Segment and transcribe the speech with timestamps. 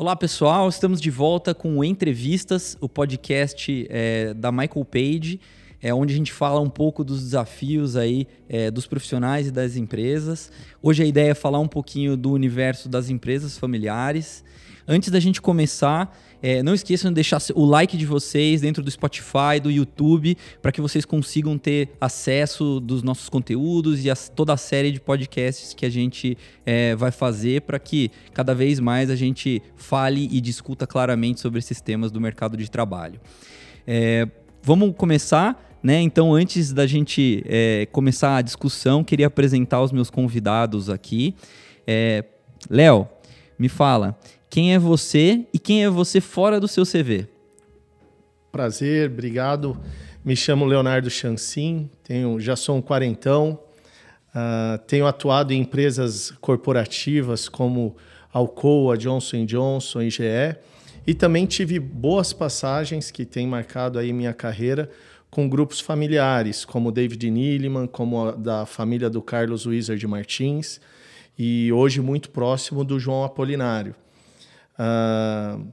[0.00, 5.38] Olá pessoal, estamos de volta com Entrevistas, o podcast é, da Michael Page,
[5.78, 9.76] é, onde a gente fala um pouco dos desafios aí é, dos profissionais e das
[9.76, 10.50] empresas.
[10.82, 14.42] Hoje a ideia é falar um pouquinho do universo das empresas familiares.
[14.88, 18.90] Antes da gente começar, é, não esqueçam de deixar o like de vocês dentro do
[18.90, 24.52] Spotify, do YouTube, para que vocês consigam ter acesso dos nossos conteúdos e a, toda
[24.52, 29.10] a série de podcasts que a gente é, vai fazer para que cada vez mais
[29.10, 33.20] a gente fale e discuta claramente sobre esses temas do mercado de trabalho.
[33.86, 34.26] É,
[34.62, 35.68] vamos começar.
[35.82, 35.98] Né?
[36.02, 41.34] Então, antes da gente é, começar a discussão, queria apresentar os meus convidados aqui.
[41.86, 42.22] É,
[42.68, 43.08] Léo,
[43.58, 44.18] me fala,
[44.50, 47.28] quem é você e quem é você fora do seu CV.
[48.50, 49.80] Prazer, obrigado.
[50.24, 53.58] Me chamo Leonardo Chancin, tenho, já sou um quarentão,
[54.34, 57.96] uh, tenho atuado em empresas corporativas como
[58.32, 60.56] Alcoa, Johnson Johnson, IGE,
[61.06, 64.90] e também tive boas passagens que têm marcado aí minha carreira
[65.30, 70.80] com grupos familiares, como David Niliman, como a da família do Carlos Wizard Martins,
[71.38, 73.94] e hoje muito próximo do João Apolinário.
[74.80, 75.70] Uh,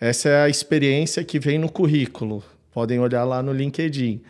[0.00, 2.42] essa é a experiência que vem no currículo.
[2.72, 4.22] Podem olhar lá no LinkedIn.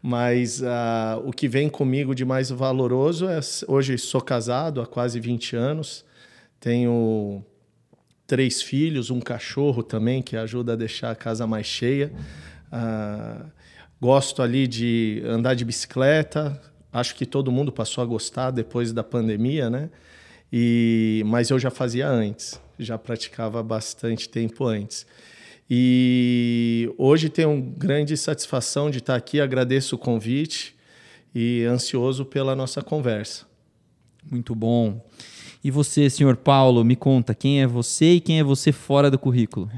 [0.00, 3.38] Mas uh, o que vem comigo de mais valoroso é.
[3.68, 6.04] Hoje sou casado há quase 20 anos,
[6.58, 7.44] tenho
[8.26, 12.10] três filhos, um cachorro também, que ajuda a deixar a casa mais cheia.
[12.72, 13.46] Uh,
[14.00, 16.60] gosto ali de andar de bicicleta.
[16.92, 19.88] Acho que todo mundo passou a gostar depois da pandemia, né?
[20.52, 25.06] E, mas eu já fazia antes já praticava bastante tempo antes.
[25.70, 30.76] E hoje tenho grande satisfação de estar aqui, agradeço o convite
[31.34, 33.46] e ansioso pela nossa conversa.
[34.30, 35.04] Muito bom.
[35.64, 39.18] E você, senhor Paulo, me conta, quem é você e quem é você fora do
[39.18, 39.70] currículo?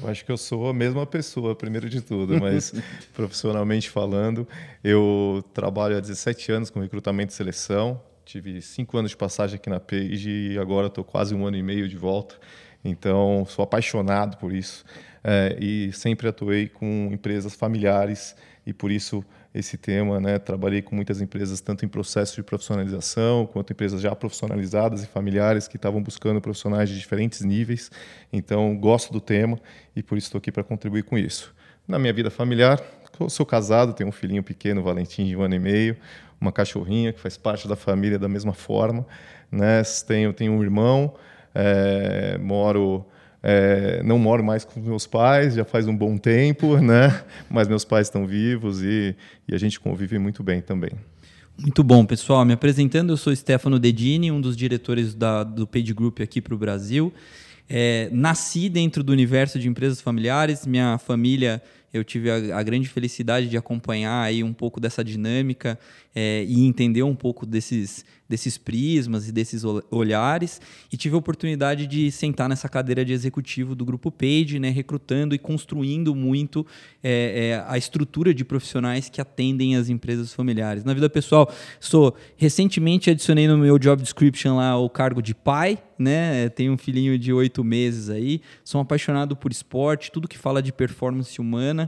[0.00, 2.72] Eu acho que eu sou a mesma pessoa, primeiro de tudo, mas
[3.12, 4.48] profissionalmente falando,
[4.82, 9.68] eu trabalho há 17 anos com recrutamento e seleção, tive cinco anos de passagem aqui
[9.68, 12.36] na Page e agora estou quase um ano e meio de volta.
[12.84, 14.84] Então, sou apaixonado por isso
[15.22, 18.34] é, e sempre atuei com empresas familiares
[18.66, 19.24] e por isso
[19.54, 20.38] esse tema, né?
[20.38, 25.68] Trabalhei com muitas empresas tanto em processo de profissionalização quanto empresas já profissionalizadas e familiares
[25.68, 27.90] que estavam buscando profissionais de diferentes níveis.
[28.32, 29.58] Então, gosto do tema
[29.94, 31.54] e por isso estou aqui para contribuir com isso.
[31.86, 32.80] Na minha vida familiar,
[33.28, 35.96] sou casado, tenho um filhinho pequeno, Valentim, de um ano e meio,
[36.42, 39.06] uma cachorrinha que faz parte da família da mesma forma.
[39.50, 39.82] Né?
[40.06, 41.14] Tenho, tenho um irmão,
[41.54, 43.06] é, moro.
[43.44, 47.24] É, não moro mais com meus pais, já faz um bom tempo, né?
[47.50, 49.16] Mas meus pais estão vivos e,
[49.48, 50.92] e a gente convive muito bem também.
[51.58, 52.44] Muito bom, pessoal.
[52.44, 56.54] Me apresentando, eu sou Stefano Dedini, um dos diretores da, do Page Group aqui para
[56.54, 57.12] o Brasil.
[57.68, 60.64] É, nasci dentro do universo de empresas familiares.
[60.64, 61.60] Minha família
[61.92, 65.78] eu tive a, a, grande felicidade de acompanhar aí um pouco dessa dinâmica
[66.14, 70.58] é, e entender um pouco desses, desses prismas e desses olhares
[70.90, 75.34] e tive a oportunidade de sentar nessa cadeira de executivo do grupo Page, né, recrutando
[75.34, 76.66] e construindo muito
[77.02, 80.84] é, é, a estrutura de profissionais que atendem as empresas familiares.
[80.84, 85.78] Na vida pessoal, sou recentemente adicionei no meu job description lá o cargo de pai,
[85.98, 86.48] né?
[86.48, 88.40] Tenho um filhinho de oito meses aí.
[88.64, 91.81] Sou apaixonado por esporte, tudo que fala de performance humana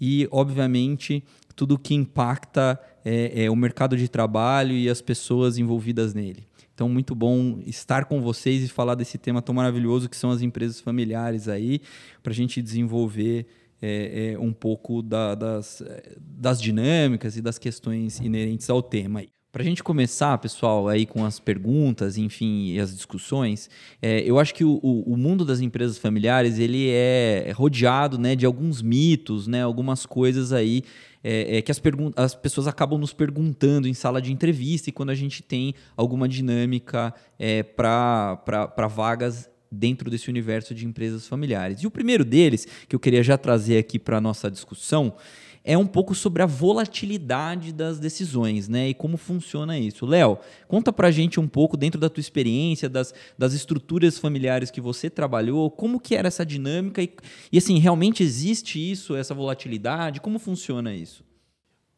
[0.00, 1.22] e, obviamente,
[1.54, 6.46] tudo que impacta é, é, o mercado de trabalho e as pessoas envolvidas nele.
[6.74, 10.40] Então, muito bom estar com vocês e falar desse tema tão maravilhoso que são as
[10.40, 11.80] empresas familiares aí,
[12.22, 13.46] para a gente desenvolver
[13.82, 15.82] é, é, um pouco da, das,
[16.18, 19.22] das dinâmicas e das questões inerentes ao tema.
[19.52, 23.68] Para a gente começar, pessoal, aí com as perguntas, enfim, e as discussões,
[24.00, 28.46] é, eu acho que o, o, mundo das empresas familiares ele é rodeado né, de
[28.46, 30.84] alguns mitos, né, algumas coisas aí
[31.24, 31.82] é, é, que as,
[32.14, 36.28] as pessoas acabam nos perguntando em sala de entrevista e quando a gente tem alguma
[36.28, 41.82] dinâmica é, para vagas dentro desse universo de empresas familiares.
[41.82, 45.14] E o primeiro deles, que eu queria já trazer aqui para nossa discussão,
[45.62, 48.88] é um pouco sobre a volatilidade das decisões, né?
[48.88, 50.06] E como funciona isso.
[50.06, 54.80] Léo, conta pra gente um pouco, dentro da tua experiência, das, das estruturas familiares que
[54.80, 57.12] você trabalhou, como que era essa dinâmica e,
[57.52, 60.20] e assim, realmente existe isso, essa volatilidade?
[60.20, 61.22] Como funciona isso?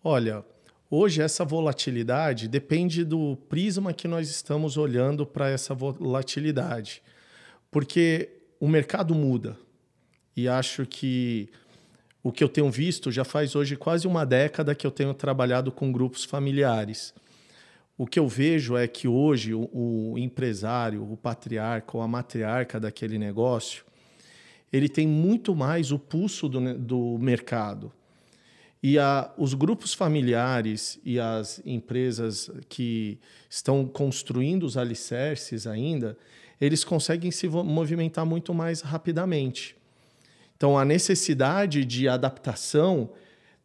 [0.03, 0.45] Olha,
[0.91, 7.01] hoje essa volatilidade depende do prisma que nós estamos olhando para essa volatilidade.
[7.71, 9.57] Porque o mercado muda.
[10.37, 11.49] E acho que
[12.23, 15.73] o que eu tenho visto já faz hoje quase uma década que eu tenho trabalhado
[15.73, 17.13] com grupos familiares.
[17.99, 22.79] O que eu vejo é que hoje o, o empresário, o patriarca ou a matriarca
[22.79, 23.85] daquele negócio,
[24.73, 27.93] ele tem muito mais o pulso do, do mercado.
[28.83, 36.17] E a, os grupos familiares e as empresas que estão construindo os alicerces ainda,
[36.61, 39.77] eles conseguem se movimentar muito mais rapidamente.
[40.63, 43.11] Então, a necessidade de adaptação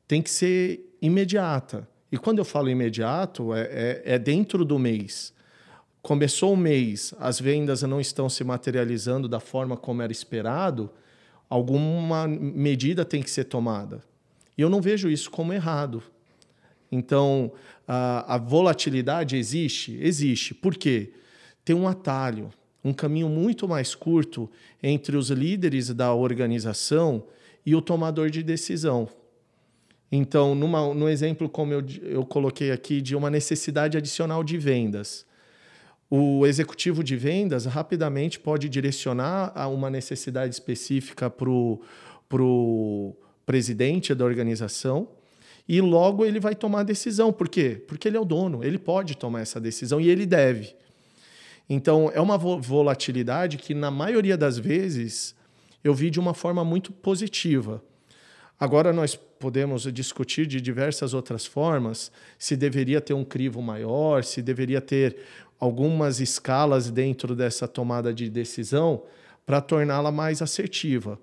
[0.07, 1.87] tem que ser imediata.
[2.11, 5.31] E quando eu falo imediato, é, é, é dentro do mês.
[6.01, 10.89] Começou o mês, as vendas não estão se materializando da forma como era esperado,
[11.47, 14.03] alguma medida tem que ser tomada.
[14.57, 16.01] E eu não vejo isso como errado.
[16.91, 17.51] Então,
[17.87, 19.99] a, a volatilidade existe?
[20.01, 20.55] Existe.
[20.55, 21.13] Por quê?
[21.63, 22.49] Tem um atalho,
[22.87, 24.49] um caminho muito mais curto
[24.81, 27.23] entre os líderes da organização
[27.65, 29.09] e o tomador de decisão.
[30.09, 35.25] Então, numa, no exemplo como eu, eu coloquei aqui, de uma necessidade adicional de vendas,
[36.09, 44.23] o executivo de vendas rapidamente pode direcionar a uma necessidade específica para o presidente da
[44.23, 45.09] organização
[45.67, 47.33] e logo ele vai tomar a decisão.
[47.33, 47.83] Por quê?
[47.85, 50.73] Porque ele é o dono, ele pode tomar essa decisão e ele deve.
[51.69, 55.35] Então, é uma volatilidade que, na maioria das vezes,
[55.83, 57.83] eu vi de uma forma muito positiva.
[58.59, 64.41] Agora, nós podemos discutir de diversas outras formas se deveria ter um crivo maior, se
[64.41, 65.17] deveria ter
[65.59, 69.03] algumas escalas dentro dessa tomada de decisão
[69.45, 71.19] para torná-la mais assertiva.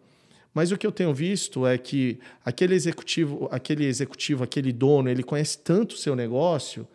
[0.53, 5.23] Mas o que eu tenho visto é que aquele executivo, aquele executivo, aquele dono, ele
[5.23, 6.87] conhece tanto o seu negócio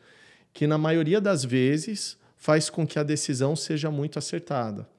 [0.54, 4.90] que na maioria das vezes faz com que a decisão seja muito acertada.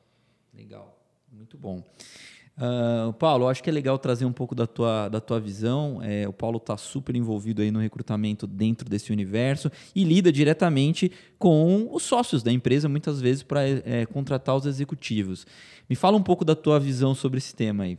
[0.54, 0.96] Legal,
[1.32, 1.82] muito bom.
[2.58, 6.02] Uh, Paulo, acho que é legal trazer um pouco da tua, da tua visão.
[6.02, 11.10] É, o Paulo está super envolvido aí no recrutamento dentro desse universo e lida diretamente
[11.38, 15.46] com os sócios da empresa, muitas vezes, para é, contratar os executivos.
[15.88, 17.98] Me fala um pouco da tua visão sobre esse tema aí.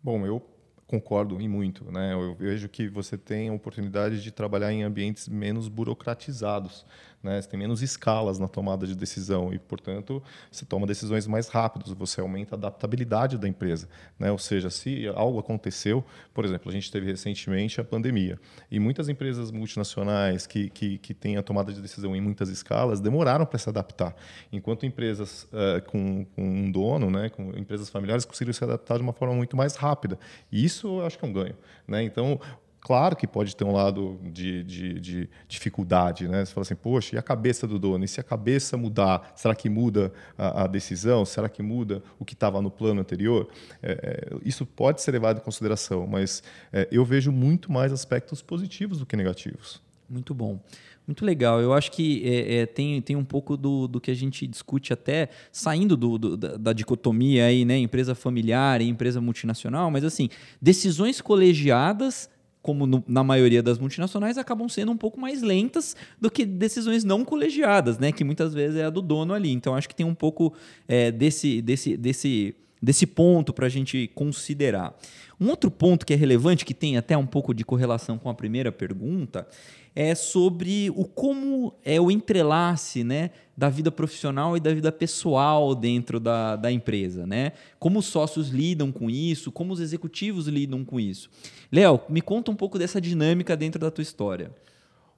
[0.00, 0.40] Bom, eu
[0.86, 1.84] concordo em muito.
[1.90, 2.12] Né?
[2.12, 6.84] Eu vejo que você tem a oportunidade de trabalhar em ambientes menos burocratizados.
[7.22, 7.40] Né?
[7.40, 11.92] Você tem menos escalas na tomada de decisão e, portanto, você toma decisões mais rápidas,
[11.92, 13.88] você aumenta a adaptabilidade da empresa.
[14.18, 14.30] Né?
[14.30, 18.38] Ou seja, se algo aconteceu, por exemplo, a gente teve recentemente a pandemia
[18.70, 23.00] e muitas empresas multinacionais que, que, que têm a tomada de decisão em muitas escalas
[23.00, 24.14] demoraram para se adaptar,
[24.52, 29.02] enquanto empresas uh, com, com, um dono, né, com empresas familiares, conseguiram se adaptar de
[29.02, 30.18] uma forma muito mais rápida.
[30.50, 31.56] E isso eu acho que é um ganho.
[31.86, 32.02] Né?
[32.02, 32.40] Então,
[32.80, 36.44] Claro que pode ter um lado de, de, de, dificuldade, né?
[36.44, 38.04] Você fala assim, poxa, e a cabeça do dono?
[38.04, 41.24] E se a cabeça mudar, será que muda a, a decisão?
[41.26, 43.48] Será que muda o que estava no plano anterior?
[43.82, 43.92] É,
[44.32, 46.42] é, isso pode ser levado em consideração, mas
[46.72, 49.82] é, eu vejo muito mais aspectos positivos do que negativos.
[50.08, 50.58] Muito bom.
[51.06, 51.60] Muito legal.
[51.60, 54.92] Eu acho que é, é, tem, tem um pouco do, do que a gente discute
[54.92, 57.76] até saindo do, do da, da, dicotomia aí, né?
[57.76, 60.28] Empresa familiar e empresa multinacional, mas assim,
[60.62, 62.30] decisões colegiadas
[62.62, 67.04] como no, na maioria das multinacionais, acabam sendo um pouco mais lentas do que decisões
[67.04, 68.12] não colegiadas, né?
[68.12, 69.50] Que muitas vezes é a do dono ali.
[69.50, 70.52] Então, acho que tem um pouco
[70.86, 74.94] é, desse, desse, desse, desse ponto para a gente considerar.
[75.40, 78.34] Um outro ponto que é relevante, que tem até um pouco de correlação com a
[78.34, 79.46] primeira pergunta,
[79.94, 85.74] é sobre o como é o entrelace né, da vida profissional e da vida pessoal
[85.74, 87.26] dentro da, da empresa.
[87.26, 87.52] Né?
[87.78, 91.28] Como os sócios lidam com isso, como os executivos lidam com isso.
[91.70, 94.54] Léo, me conta um pouco dessa dinâmica dentro da tua história.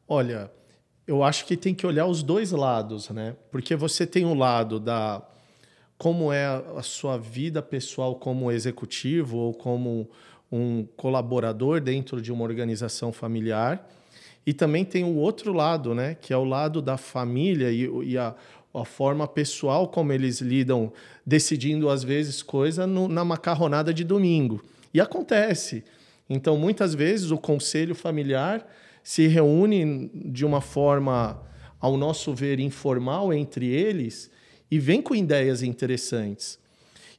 [0.08, 0.50] Olha,
[1.06, 3.36] eu acho que tem que olhar os dois lados, né?
[3.50, 5.22] Porque você tem o lado da
[5.98, 6.46] como é
[6.76, 10.10] a sua vida pessoal como executivo ou como
[10.50, 13.88] um colaborador dentro de uma organização familiar
[14.46, 18.18] e também tem o outro lado, né, que é o lado da família e, e
[18.18, 18.34] a,
[18.74, 20.92] a, forma pessoal como eles lidam,
[21.24, 24.62] decidindo às vezes coisa no, na macarronada de domingo.
[24.92, 25.84] E acontece.
[26.28, 28.66] Então, muitas vezes o conselho familiar
[29.02, 31.40] se reúne de uma forma,
[31.80, 34.30] ao nosso ver, informal entre eles
[34.70, 36.58] e vem com ideias interessantes.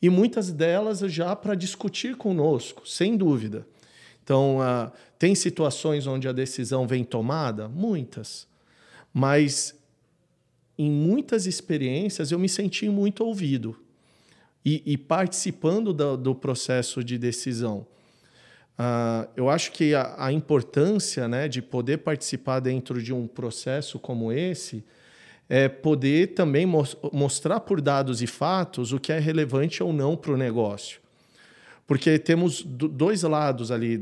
[0.01, 3.65] E muitas delas já para discutir conosco, sem dúvida.
[4.24, 4.92] Então, uh,
[5.24, 7.70] tem situações onde a decisão vem tomada?
[7.70, 8.46] Muitas.
[9.13, 9.74] Mas
[10.77, 13.80] em muitas experiências eu me senti muito ouvido
[14.65, 17.88] e, e participando do, do, processo de decisão.
[18.77, 23.98] Uh, eu acho que a, a, importância né, de poder participar dentro de um processo
[24.00, 24.84] como esse
[25.48, 26.65] é poder também
[27.13, 31.02] mostrar por dados e fatos o que é relevante ou não para o negócio.
[31.86, 34.00] Porque temos dois lados ali,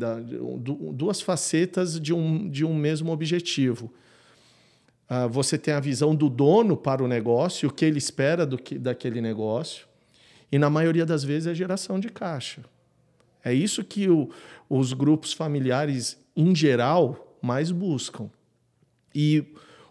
[0.93, 3.91] duas facetas de um, de um mesmo objetivo.
[5.09, 8.57] Uh, você tem a visão do dono para o negócio, o que ele espera do
[8.57, 9.85] que, daquele negócio,
[10.51, 12.61] E na maioria das vezes é geração de caixa.
[13.43, 14.29] É isso que o,
[14.69, 18.29] os grupos familiares, em geral, mais buscam.
[19.15, 19.43] E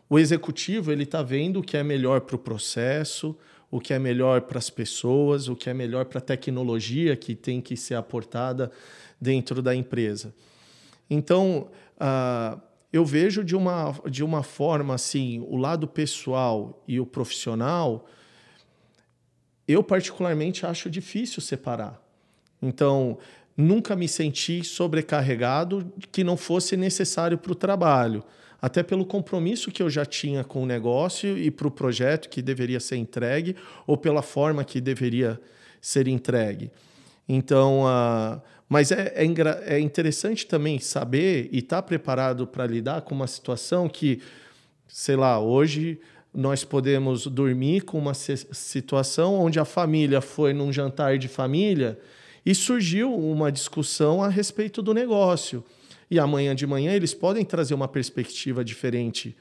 [0.08, 3.36] o executivo ele está vendo o que é melhor para o processo,
[3.70, 7.34] o que é melhor para as pessoas, o que é melhor para a tecnologia que
[7.34, 8.70] tem que ser aportada
[9.20, 10.34] dentro da empresa.
[11.08, 12.60] Então, uh,
[12.92, 18.06] eu vejo de uma, de uma forma assim, o lado pessoal e o profissional,
[19.66, 22.02] eu particularmente acho difícil separar.
[22.60, 23.18] Então,
[23.60, 28.24] nunca me senti sobrecarregado que não fosse necessário para o trabalho
[28.60, 32.42] até pelo compromisso que eu já tinha com o negócio e para o projeto que
[32.42, 35.40] deveria ser entregue ou pela forma que deveria
[35.80, 36.70] ser entregue.
[37.28, 43.02] Então, uh, mas é, é, é, interessante também saber e estar tá preparado para lidar
[43.02, 44.20] com uma situação que,
[44.86, 45.98] sei lá, hoje
[46.32, 51.98] nós podemos dormir com uma situação onde a família foi num jantar de família
[52.44, 55.64] e surgiu uma discussão a respeito do negócio
[56.10, 59.36] e amanhã de manhã eles podem trazer uma perspectiva diferente,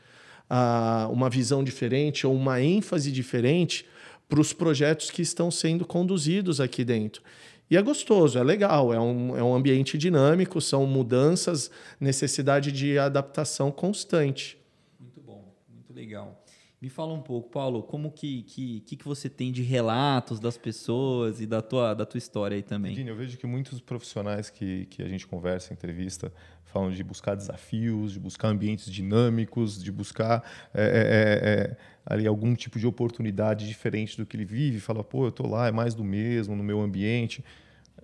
[0.50, 3.86] uh, uma visão diferente ou uma ênfase diferente
[4.28, 7.24] para os projetos que estão sendo conduzidos aqui dentro.
[7.72, 12.98] E é gostoso, é legal, é um, é um ambiente dinâmico, são mudanças, necessidade de
[12.98, 14.58] adaptação constante.
[15.00, 16.39] Muito bom, muito legal.
[16.82, 21.42] Me fala um pouco, Paulo, como que, que, que, você tem de relatos das pessoas
[21.42, 22.96] e da tua, da tua história aí também?
[22.96, 26.32] Dini, eu vejo que muitos profissionais que, que a gente conversa, entrevista,
[26.64, 30.42] falam de buscar desafios, de buscar ambientes dinâmicos, de buscar
[30.74, 34.80] é, é, é, ali algum tipo de oportunidade diferente do que ele vive.
[34.80, 37.44] Fala, pô, eu estou lá, é mais do mesmo, no meu ambiente.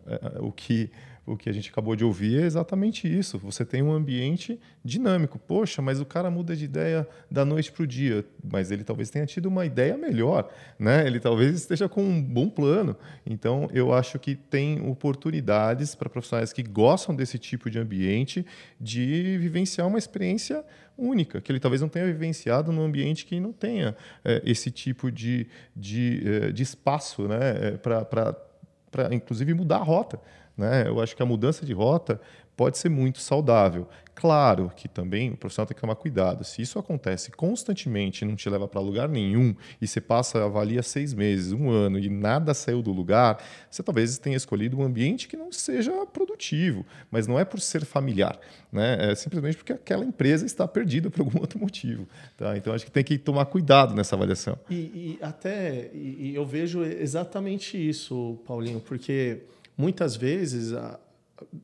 [0.06, 0.92] É, o que
[1.26, 3.40] o que a gente acabou de ouvir é exatamente isso.
[3.40, 5.40] Você tem um ambiente dinâmico.
[5.40, 8.24] Poxa, mas o cara muda de ideia da noite para o dia.
[8.44, 10.52] Mas ele talvez tenha tido uma ideia melhor.
[10.78, 11.08] Né?
[11.08, 12.96] Ele talvez esteja com um bom plano.
[13.26, 18.46] Então, eu acho que tem oportunidades para profissionais que gostam desse tipo de ambiente
[18.80, 20.64] de vivenciar uma experiência
[20.98, 25.12] única, que ele talvez não tenha vivenciado num ambiente que não tenha é, esse tipo
[25.12, 27.40] de, de, é, de espaço né?
[27.40, 30.20] É, para, inclusive, mudar a rota.
[30.58, 30.88] Né?
[30.88, 32.20] Eu acho que a mudança de rota
[32.56, 33.88] pode ser muito saudável.
[34.14, 36.46] Claro que também o profissional tem que tomar cuidado.
[36.46, 40.82] Se isso acontece constantemente e não te leva para lugar nenhum, e você passa, avalia
[40.82, 45.28] seis meses, um ano e nada saiu do lugar, você talvez tenha escolhido um ambiente
[45.28, 48.40] que não seja produtivo, mas não é por ser familiar,
[48.72, 49.12] né?
[49.12, 52.08] é simplesmente porque aquela empresa está perdida por algum outro motivo.
[52.38, 52.56] Tá?
[52.56, 54.58] Então acho que tem que tomar cuidado nessa avaliação.
[54.70, 59.42] E, e até e eu vejo exatamente isso, Paulinho, porque
[59.78, 60.74] muitas vezes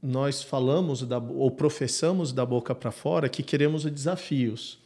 [0.02, 4.80] nós falamos da, ou professamos da boca para fora que queremos desafios.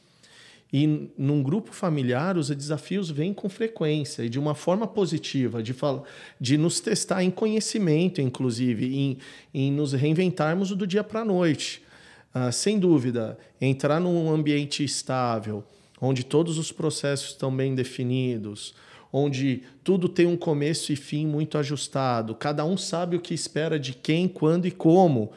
[0.74, 5.76] E num grupo familiar, os desafios vêm com frequência e de uma forma positiva, de,
[6.40, 9.18] de nos testar em conhecimento, inclusive, em,
[9.54, 11.82] em nos reinventarmos do dia para a noite.
[12.34, 15.64] Uh, sem dúvida, entrar num ambiente estável,
[16.02, 18.76] onde todos os processos estão bem definidos,
[19.12, 23.80] onde tudo tem um começo e fim muito ajustado, cada um sabe o que espera
[23.80, 25.32] de quem, quando e como.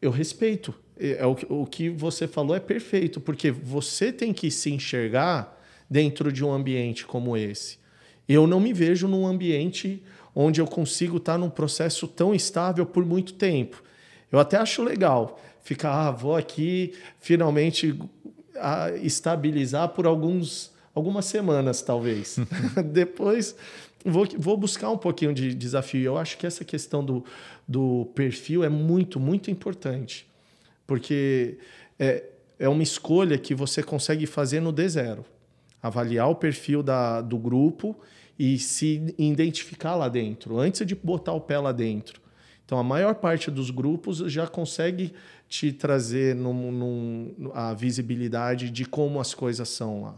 [0.00, 0.74] Eu respeito.
[0.98, 6.30] É, é o, que você falou é perfeito, porque você tem que se enxergar dentro
[6.30, 7.78] de um ambiente como esse.
[8.28, 10.02] Eu não me vejo num ambiente
[10.34, 13.82] onde eu consigo estar num processo tão estável por muito tempo.
[14.30, 17.98] Eu até acho legal ficar, ah, vou aqui finalmente
[18.56, 22.36] ah, estabilizar por alguns algumas semanas, talvez.
[22.92, 23.54] Depois
[24.04, 26.02] vou, vou buscar um pouquinho de desafio.
[26.02, 27.24] Eu acho que essa questão do,
[27.66, 30.26] do perfil é muito, muito importante.
[30.86, 31.58] Porque
[31.98, 32.24] é,
[32.58, 35.24] é uma escolha que você consegue fazer no D0.
[35.82, 37.96] Avaliar o perfil da, do grupo
[38.38, 42.20] e se identificar lá dentro, antes de botar o pé lá dentro.
[42.64, 45.12] Então, a maior parte dos grupos já consegue
[45.48, 50.14] te trazer num, num, a visibilidade de como as coisas são lá.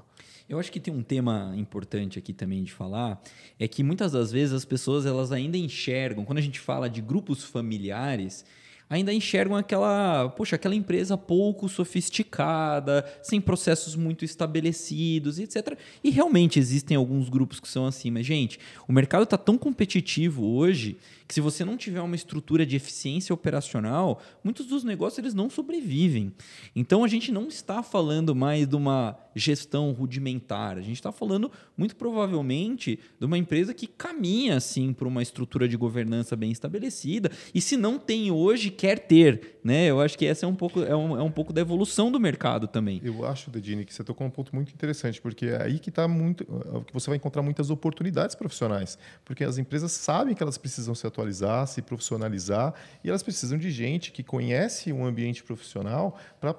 [0.53, 3.23] Eu acho que tem um tema importante aqui também de falar,
[3.59, 7.01] é que muitas das vezes as pessoas elas ainda enxergam, quando a gente fala de
[7.01, 8.45] grupos familiares,
[8.91, 15.79] ainda enxergam aquela, poxa, aquela empresa pouco sofisticada, sem processos muito estabelecidos, etc.
[16.05, 20.45] E realmente existem alguns grupos que são assim, mas gente, o mercado está tão competitivo
[20.45, 20.99] hoje
[21.33, 25.49] que se você não tiver uma estrutura de eficiência operacional, muitos dos negócios eles não
[25.49, 26.31] sobrevivem.
[26.77, 31.51] Então a gente não está falando mais de uma gestão rudimentar, a gente está falando
[31.75, 37.31] muito provavelmente de uma empresa que caminha assim para uma estrutura de governança bem estabelecida.
[37.55, 39.87] E se não tem hoje, quer ter, né?
[39.87, 42.21] Eu acho que essa é um pouco, é um, é um pouco da evolução do
[42.21, 43.01] mercado também.
[43.03, 46.07] Eu acho, Dedini, que você tocou um ponto muito interessante, porque é aí que está
[46.07, 50.59] muito, é que você vai encontrar muitas oportunidades profissionais, porque as empresas sabem que elas
[50.59, 51.22] precisam se atualizar,
[51.67, 56.51] se profissionalizar, e elas precisam de gente que conhece um ambiente profissional para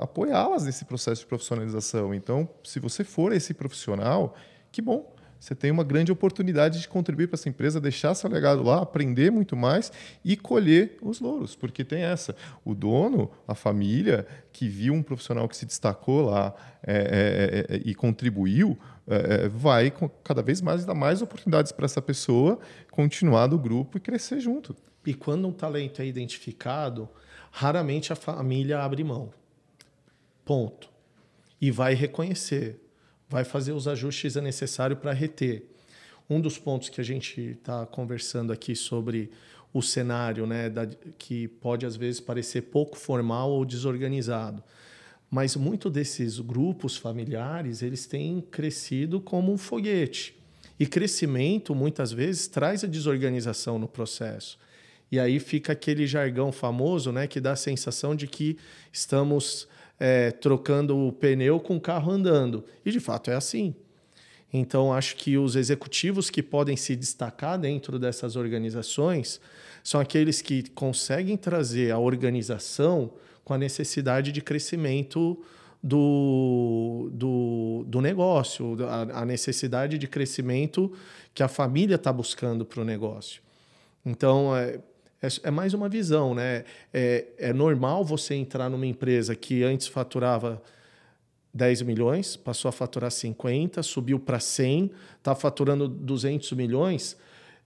[0.00, 2.14] apoiá-las nesse processo de profissionalização.
[2.14, 4.34] Então, se você for esse profissional,
[4.70, 5.12] que bom
[5.42, 9.28] você tem uma grande oportunidade de contribuir para essa empresa, deixar seu legado lá, aprender
[9.28, 9.90] muito mais
[10.24, 12.36] e colher os louros, porque tem essa.
[12.64, 17.80] O dono, a família, que viu um profissional que se destacou lá é, é, é,
[17.84, 19.92] e contribuiu, é, é, vai
[20.22, 22.58] cada vez mais dar mais oportunidades para essa pessoa
[22.90, 24.76] continuar do grupo e crescer junto.
[25.04, 27.08] E quando um talento é identificado,
[27.50, 29.30] raramente a família abre mão.
[30.44, 30.90] Ponto.
[31.60, 32.82] E vai reconhecer
[33.32, 35.66] vai fazer os ajustes necessários para reter.
[36.28, 39.30] Um dos pontos que a gente está conversando aqui sobre
[39.72, 44.62] o cenário, né, da, que pode às vezes parecer pouco formal ou desorganizado,
[45.32, 50.36] mas muito desses grupos familiares eles têm crescido como um foguete
[50.78, 54.58] e crescimento muitas vezes traz a desorganização no processo.
[55.10, 58.58] E aí fica aquele jargão famoso, né, que dá a sensação de que
[58.92, 62.64] estamos é, trocando o pneu com o carro andando.
[62.84, 63.74] E de fato é assim.
[64.52, 69.40] Então, acho que os executivos que podem se destacar dentro dessas organizações
[69.82, 73.12] são aqueles que conseguem trazer a organização
[73.44, 75.42] com a necessidade de crescimento
[75.82, 80.92] do, do, do negócio, a, a necessidade de crescimento
[81.34, 83.42] que a família está buscando para o negócio.
[84.06, 84.78] Então, é,
[85.20, 86.64] é, é mais uma visão, né?
[86.92, 90.62] É, é normal você entrar numa empresa que antes faturava
[91.52, 97.16] 10 milhões, passou a faturar 50, subiu para 100, está faturando 200 milhões.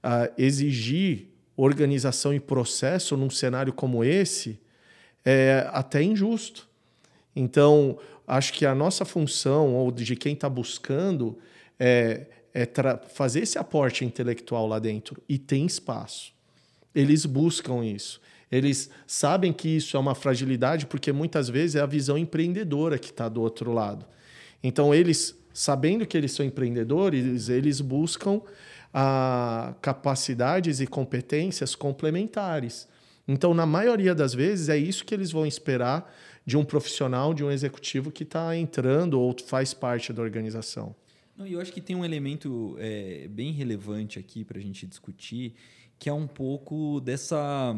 [0.04, 4.60] Uh, exigir organização e processo num cenário como esse
[5.26, 6.66] é até injusto.
[7.34, 11.38] Então, acho que a nossa função, ou de quem está buscando,
[11.78, 12.66] é, é
[13.08, 16.34] fazer esse aporte intelectual lá dentro e tem espaço
[16.96, 18.18] eles buscam isso.
[18.50, 23.10] Eles sabem que isso é uma fragilidade porque muitas vezes é a visão empreendedora que
[23.10, 24.06] está do outro lado.
[24.62, 28.40] Então, eles, sabendo que eles são empreendedores, eles buscam
[28.94, 32.88] a, ah, capacidades e competências complementares.
[33.28, 36.12] Então, na maioria das vezes, é isso que eles vão esperar
[36.44, 40.94] de um profissional, de um executivo que está entrando ou faz parte da organização.
[41.36, 45.54] Não, eu acho que tem um elemento é, bem relevante aqui para a gente discutir,
[45.98, 47.74] que é um pouco dessa.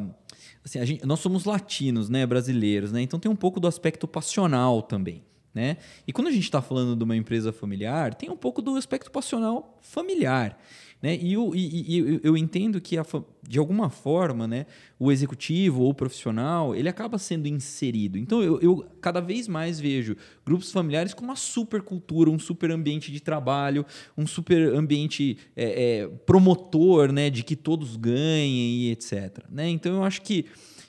[0.64, 3.00] Assim, gente, nós somos latinos, né, brasileiros, né?
[3.00, 5.24] Então tem um pouco do aspecto passional também.
[5.54, 5.78] Né?
[6.06, 9.10] E quando a gente está falando de uma empresa familiar, tem um pouco do aspecto
[9.10, 10.56] passional familiar.
[11.00, 11.16] Né?
[11.16, 13.04] E, eu, e, e eu entendo que, a,
[13.48, 14.66] de alguma forma, né,
[14.98, 18.18] o executivo ou o profissional ele acaba sendo inserido.
[18.18, 22.70] Então, eu, eu cada vez mais vejo grupos familiares com uma super cultura, um super
[22.72, 28.90] ambiente de trabalho, um super ambiente é, é, promotor né, de que todos ganhem e
[28.90, 29.44] etc.
[29.48, 29.68] Né?
[29.68, 30.46] Então, eu acho que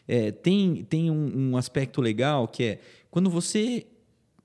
[0.07, 2.79] é, tem, tem um, um aspecto legal que é
[3.11, 3.85] quando você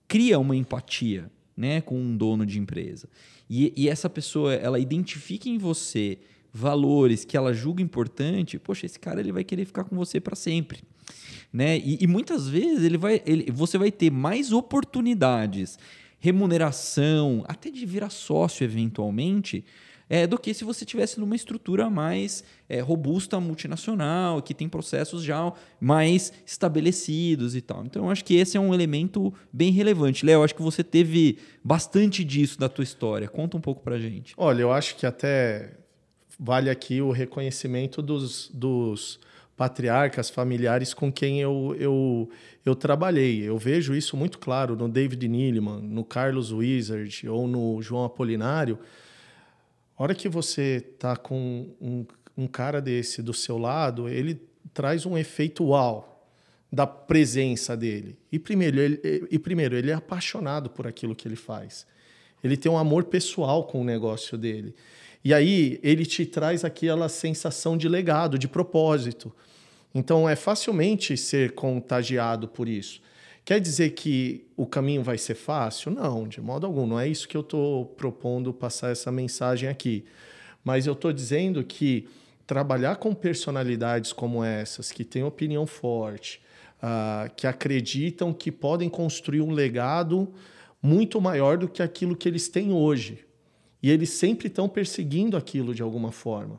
[0.07, 3.09] cria uma empatia né, com um dono de empresa
[3.49, 6.19] e, e essa pessoa ela identifica em você
[6.53, 10.37] valores que ela julga importante, poxa, esse cara ele vai querer ficar com você para
[10.37, 10.83] sempre.
[11.53, 11.79] Né?
[11.79, 15.79] E, e, muitas vezes ele vai, ele, você vai ter mais oportunidades,
[16.19, 19.65] remuneração, até de virar sócio eventualmente,
[20.09, 25.23] é, do que se você tivesse numa estrutura mais é, robusta, multinacional, que tem processos
[25.23, 27.85] já mais estabelecidos e tal.
[27.85, 30.25] Então, eu acho que esse é um elemento bem relevante.
[30.25, 33.29] Léo, acho que você teve bastante disso da tua história.
[33.29, 34.35] Conta um pouco para gente.
[34.37, 35.73] Olha, eu acho que até
[36.39, 39.21] vale aqui o reconhecimento dos, dos
[39.57, 42.29] patriarcas familiares com quem eu, eu,
[42.65, 43.43] eu trabalhei.
[43.43, 48.79] Eu vejo isso muito claro no David Neeleman, no Carlos Wizard ou no João Apolinário,
[50.03, 52.05] hora que você tá com um,
[52.37, 54.41] um cara desse do seu lado, ele
[54.73, 56.29] traz um efeito uau
[56.73, 58.19] da presença dele.
[58.33, 61.87] E primeiro, ele, e primeiro, ele é apaixonado por aquilo que ele faz.
[62.43, 64.75] Ele tem um amor pessoal com o negócio dele.
[65.25, 69.33] E aí ele te traz aquela sensação de legado, de propósito.
[69.95, 73.01] Então é facilmente ser contagiado por isso.
[73.45, 75.91] Quer dizer que o caminho vai ser fácil?
[75.91, 76.87] Não, de modo algum.
[76.87, 80.07] Não é isso que eu estou propondo passar essa mensagem aqui.
[80.65, 82.09] Mas eu estou dizendo que
[82.47, 86.41] trabalhar com personalidades como essas, que têm opinião forte,
[86.83, 90.33] uh, que acreditam que podem construir um legado
[90.83, 93.27] muito maior do que aquilo que eles têm hoje.
[93.83, 96.59] E eles sempre estão perseguindo aquilo de alguma forma.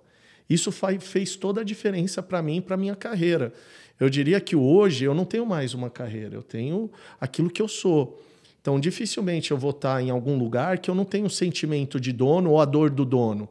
[0.49, 3.51] Isso fez toda a diferença para mim e para minha carreira.
[3.99, 7.67] Eu diria que hoje eu não tenho mais uma carreira, eu tenho aquilo que eu
[7.67, 8.21] sou.
[8.62, 12.12] Então, dificilmente eu vou estar em algum lugar que eu não tenho o sentimento de
[12.12, 13.47] dono ou a dor do dono.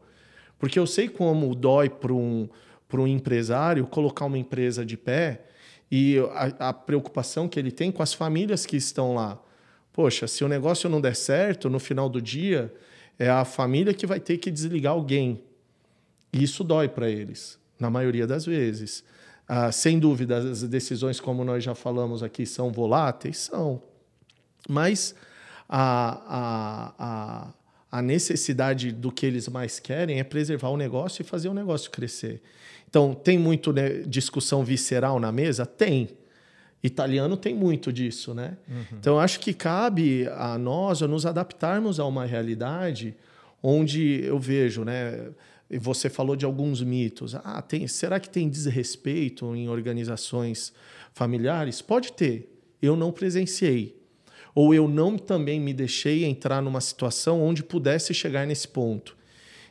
[0.59, 2.49] Porque eu sei como dói para um,
[2.93, 5.45] um empresário colocar uma empresa de pé
[5.91, 6.19] e
[6.59, 9.41] a, a, preocupação que ele tem com as famílias que estão lá.
[9.93, 12.75] Poxa, se o negócio não der certo, no final do dia,
[13.19, 15.41] é a família que vai ter que desligar alguém.
[16.35, 19.05] E isso dói para eles, na maioria das vezes.
[19.47, 23.39] Ah, sem dúvida, as decisões, como nós já falamos aqui, são voláteis?
[23.39, 23.81] São.
[24.69, 25.15] Mas
[25.69, 31.49] a, a, a, necessidade do que eles mais querem é preservar o negócio e fazer
[31.49, 32.43] o negócio crescer.
[32.89, 35.65] Então, tem muito né, discussão visceral na mesa?
[35.65, 36.09] Tem.
[36.83, 38.57] Italiano tem muito disso, né?
[38.69, 38.85] Uhum.
[38.99, 43.15] Então, acho que cabe a nós nos adaptarmos a uma realidade
[43.63, 45.31] onde eu vejo, né?
[45.71, 47.35] Você falou de alguns mitos.
[47.35, 50.73] Ah, tem, será que tem desrespeito em organizações
[51.13, 51.81] familiares?
[51.81, 52.51] Pode ter.
[52.81, 54.01] Eu não presenciei.
[54.55, 59.17] Ou eu não também me deixei entrar numa situação onde pudesse chegar nesse ponto.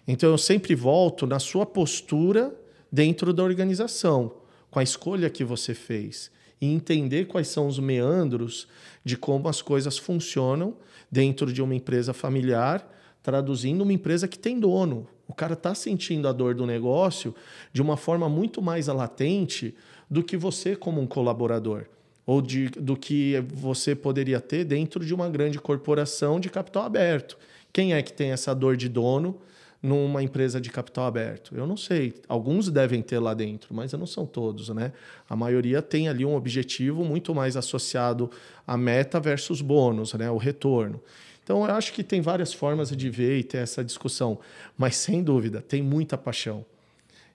[0.07, 2.53] Então eu sempre volto na sua postura
[2.91, 4.35] dentro da organização,
[4.69, 6.31] com a escolha que você fez
[6.63, 8.69] e entender quais são os meandros
[9.03, 10.77] de como as coisas funcionam
[11.11, 12.89] dentro de uma empresa familiar,
[13.21, 15.05] traduzindo uma empresa que tem dono.
[15.33, 17.33] O cara está sentindo a dor do negócio
[17.73, 19.73] de uma forma muito mais latente
[20.07, 21.85] do que você como um colaborador
[22.23, 27.35] ou de, do que você poderia ter dentro de uma grande corporação de capital aberto.
[27.73, 29.41] Quem é que tem essa dor de dono
[29.81, 31.57] numa empresa de capital aberto?
[31.57, 32.13] Eu não sei.
[32.27, 34.93] Alguns devem ter lá dentro, mas não são todos, né?
[35.27, 38.29] A maioria tem ali um objetivo muito mais associado
[38.67, 40.29] à meta versus bônus, né?
[40.29, 41.01] O retorno.
[41.43, 44.39] Então, eu acho que tem várias formas de ver e ter essa discussão,
[44.77, 46.65] mas sem dúvida, tem muita paixão.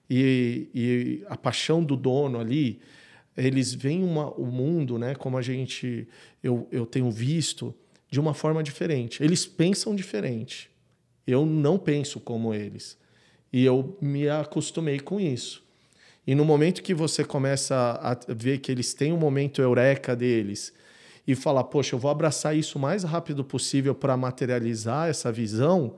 [0.09, 2.79] E, e a paixão do dono ali,
[3.37, 6.07] eles veem uma, o mundo, né, como a gente,
[6.43, 7.73] eu, eu tenho visto,
[8.09, 9.23] de uma forma diferente.
[9.23, 10.69] Eles pensam diferente.
[11.27, 12.97] Eu não penso como eles.
[13.53, 15.63] E eu me acostumei com isso.
[16.25, 20.73] E no momento que você começa a ver que eles têm um momento eureka deles
[21.29, 25.97] e falar, poxa, eu vou abraçar isso o mais rápido possível para materializar essa visão,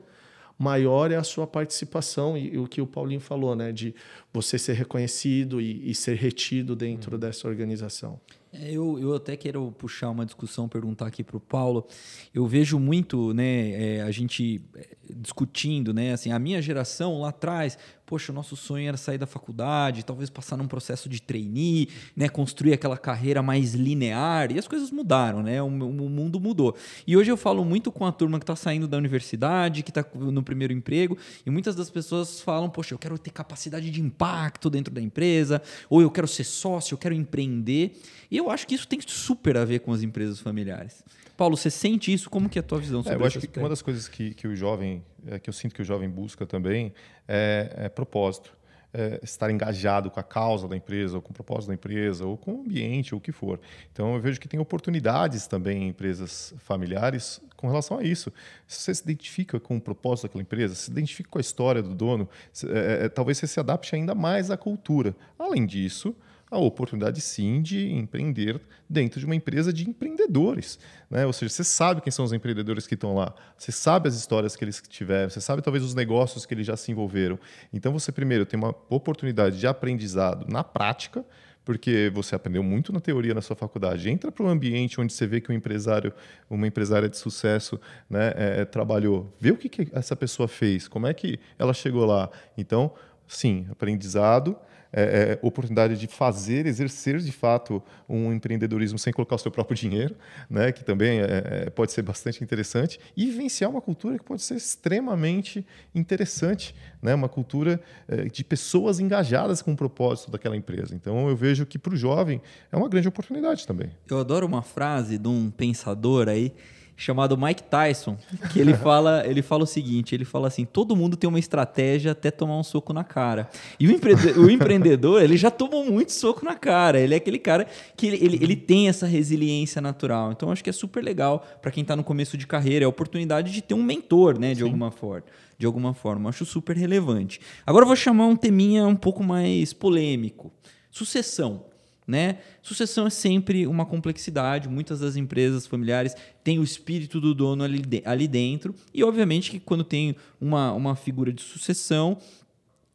[0.59, 3.95] maior é a sua participação e, e, o que o Paulinho falou, né, de
[4.33, 7.19] você ser reconhecido e, e ser retido dentro uhum.
[7.19, 8.19] dessa organização.
[8.53, 11.87] É, eu, eu até quero puxar uma discussão, perguntar aqui para o Paulo.
[12.33, 17.29] Eu vejo muito né, é, a gente é, discutindo, né, assim, a minha geração lá
[17.29, 21.87] atrás, poxa, o nosso sonho era sair da faculdade, talvez passar num processo de trainee,
[22.13, 26.75] né, construir aquela carreira mais linear, e as coisas mudaram, né, o, o mundo mudou.
[27.07, 30.05] E hoje eu falo muito com a turma que está saindo da universidade, que está
[30.13, 34.69] no primeiro emprego, e muitas das pessoas falam, poxa, eu quero ter capacidade de impacto
[34.69, 37.97] dentro da empresa, ou eu quero ser sócio, eu quero empreender.
[38.29, 41.03] E eu acho que isso tem super a ver com as empresas familiares.
[41.37, 42.29] Paulo, você sente isso?
[42.29, 44.33] Como que é a tua visão sobre é, eu acho que uma das coisas que,
[44.33, 46.93] que o jovem, é, que eu sinto que o jovem busca também
[47.27, 48.55] é, é propósito.
[48.93, 52.37] É, estar engajado com a causa da empresa, ou com o propósito da empresa, ou
[52.37, 53.57] com o ambiente, ou o que for.
[53.89, 58.33] Então, eu vejo que tem oportunidades também em empresas familiares com relação a isso.
[58.67, 61.95] Se você se identifica com o propósito daquela empresa, se identifica com a história do
[61.95, 62.27] dono,
[62.65, 65.15] é, é, talvez você se adapte ainda mais à cultura.
[65.39, 66.13] Além disso,
[66.51, 68.59] a oportunidade sim de empreender
[68.89, 70.77] dentro de uma empresa de empreendedores.
[71.09, 71.25] Né?
[71.25, 74.53] Ou seja, você sabe quem são os empreendedores que estão lá, você sabe as histórias
[74.53, 77.39] que eles tiveram, você sabe talvez os negócios que eles já se envolveram.
[77.71, 81.25] Então você primeiro tem uma oportunidade de aprendizado na prática,
[81.63, 84.09] porque você aprendeu muito na teoria na sua faculdade.
[84.09, 86.11] Entra para um ambiente onde você vê que um empresário,
[86.49, 91.07] uma empresária de sucesso, né, é, trabalhou, vê o que, que essa pessoa fez, como
[91.07, 92.29] é que ela chegou lá.
[92.57, 92.93] Então,
[93.25, 94.57] sim, aprendizado
[94.93, 99.75] é, é, oportunidade de fazer, exercer de fato um empreendedorismo sem colocar o seu próprio
[99.75, 100.15] dinheiro,
[100.49, 101.25] né, que também é,
[101.65, 107.15] é, pode ser bastante interessante, e vivenciar uma cultura que pode ser extremamente interessante, né,
[107.15, 110.95] uma cultura é, de pessoas engajadas com o propósito daquela empresa.
[110.95, 113.91] Então eu vejo que para o jovem é uma grande oportunidade também.
[114.09, 116.53] Eu adoro uma frase de um pensador aí
[117.01, 118.15] chamado Mike Tyson,
[118.53, 122.11] que ele fala, ele fala o seguinte, ele fala assim, todo mundo tem uma estratégia
[122.11, 123.49] até tomar um soco na cara.
[123.79, 127.39] E o, empre o empreendedor, ele já tomou muito soco na cara, ele é aquele
[127.39, 127.65] cara
[127.97, 130.31] que ele, ele, ele tem essa resiliência natural.
[130.31, 132.89] Então, acho que é super legal para quem está no começo de carreira, é a
[132.89, 134.65] oportunidade de ter um mentor, né, de Sim.
[134.65, 135.25] alguma forma.
[135.57, 137.39] De alguma forma, acho super relevante.
[137.65, 140.51] Agora eu vou chamar um teminha um pouco mais polêmico.
[140.89, 141.70] Sucessão.
[142.11, 142.39] Né?
[142.61, 144.67] Sucessão é sempre uma complexidade.
[144.67, 148.75] Muitas das empresas familiares têm o espírito do dono ali, ali dentro.
[148.93, 152.17] E, obviamente, que quando tem uma, uma figura de sucessão,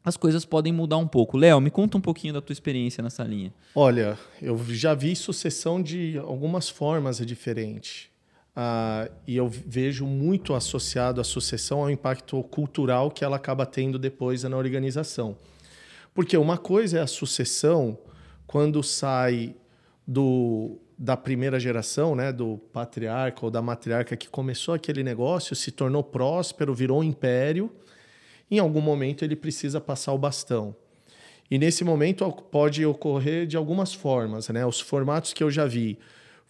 [0.05, 1.35] as coisas podem mudar um pouco.
[1.35, 3.51] Léo, me conta um pouquinho da tua experiência nessa linha.
[3.73, 8.09] Olha, eu já vi sucessão de algumas formas diferentes.
[8.55, 13.97] Ah, e eu vejo muito associado a sucessão ao impacto cultural que ela acaba tendo
[13.97, 15.35] depois na organização.
[16.13, 17.97] Porque uma coisa é a sucessão
[18.47, 19.55] quando sai
[20.07, 25.69] do, da primeira geração, né, do patriarca ou da matriarca que começou aquele negócio, se
[25.69, 27.69] tornou próspero, virou um império
[28.49, 30.75] em algum momento ele precisa passar o bastão.
[31.49, 34.65] E nesse momento pode ocorrer de algumas formas, né?
[34.65, 35.97] Os formatos que eu já vi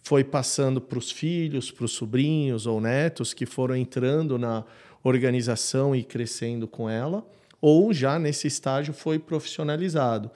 [0.02, 4.64] foi passando para os filhos, para os sobrinhos ou netos que foram entrando na
[5.02, 7.24] organização e crescendo com ela,
[7.60, 10.30] ou já nesse estágio foi profissionalizado.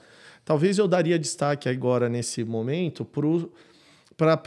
[0.45, 3.05] Talvez eu daria destaque agora nesse momento
[4.17, 4.41] para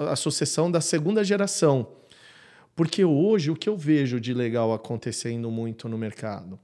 [0.00, 1.88] a sucessão da segunda geração,
[2.76, 6.58] porque hoje o que eu vejo de legal acontecendo muito no mercado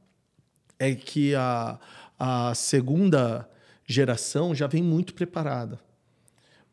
[0.79, 1.79] é que a,
[2.19, 3.49] a segunda
[3.87, 5.81] geração já vem muito preparada.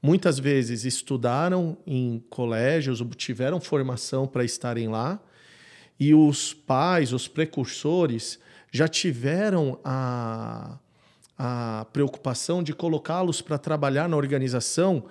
[0.02, 5.20] Muitas vezes estudaram em colégios, tiveram formação para estarem lá,
[6.00, 8.40] e os pais, os precursores,
[8.72, 10.78] já tiveram a,
[11.38, 15.06] a preocupação de colocá-los para trabalhar na organização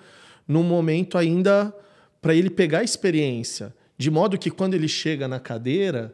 [0.47, 1.73] num momento ainda
[2.21, 6.13] para ele pegar experiência de modo que quando ele chega na cadeira,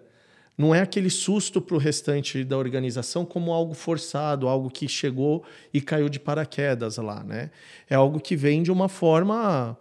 [0.58, 5.44] não é aquele susto para o restante da organização como algo forçado, algo que chegou
[5.74, 7.52] e caiu de paraquedas lá, né?
[7.90, 9.78] É algo que vem de uma forma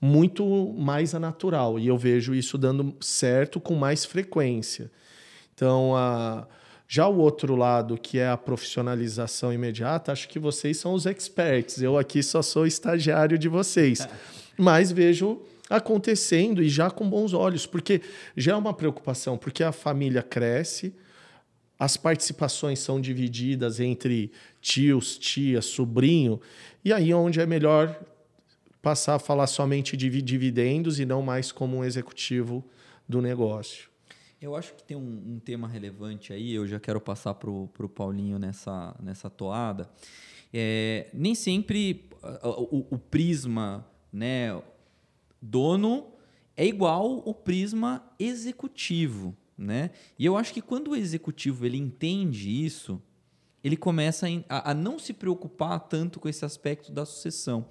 [0.00, 4.90] muito mais natural e eu vejo isso dando certo com mais frequência.
[5.54, 6.46] Então, a
[6.92, 11.80] já o outro lado, que é a profissionalização imediata, acho que vocês são os experts.
[11.80, 14.08] Eu aqui só sou estagiário de vocês.
[14.58, 18.02] Mas vejo acontecendo e já com bons olhos, porque
[18.36, 20.92] já é uma preocupação, porque a família cresce,
[21.78, 26.40] as participações são divididas entre tios, tias, sobrinho,
[26.84, 28.00] e aí é onde é melhor
[28.82, 32.64] passar a falar somente de dividendos e não mais como um executivo
[33.08, 33.89] do negócio.
[34.40, 37.68] Eu acho que tem um, um tema relevante aí, eu já quero passar para o
[37.94, 39.90] Paulinho nessa, nessa toada.
[40.52, 42.08] É, nem sempre
[42.42, 44.60] o, o, prisma, né,
[45.40, 46.06] dono
[46.56, 49.90] é igual o prisma executivo, né?
[50.18, 53.00] E eu acho que quando o executivo ele entende isso,
[53.62, 57.66] ele começa a, a, não se preocupar tanto com esse aspecto da sucessão.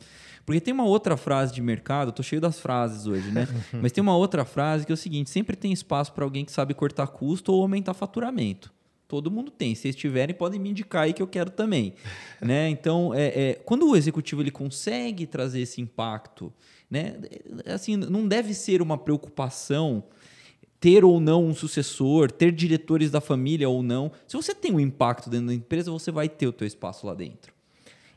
[0.45, 3.47] Porque tem uma outra frase de mercado, estou cheio das frases hoje, né?
[3.81, 6.51] Mas tem uma outra frase que é o seguinte: sempre tem espaço para alguém que
[6.51, 8.71] sabe cortar custo ou aumentar faturamento.
[9.07, 9.73] Todo mundo tem.
[9.73, 11.95] Se vocês tiverem, podem me indicar aí que eu quero também.
[12.39, 12.69] né?
[12.69, 16.53] Então, é, é, quando o executivo ele consegue trazer esse impacto
[16.89, 17.17] né?
[17.65, 20.03] Assim, não deve ser uma preocupação
[20.79, 24.11] ter ou não um sucessor, ter diretores da família ou não.
[24.27, 27.13] Se você tem um impacto dentro da empresa, você vai ter o teu espaço lá
[27.13, 27.53] dentro.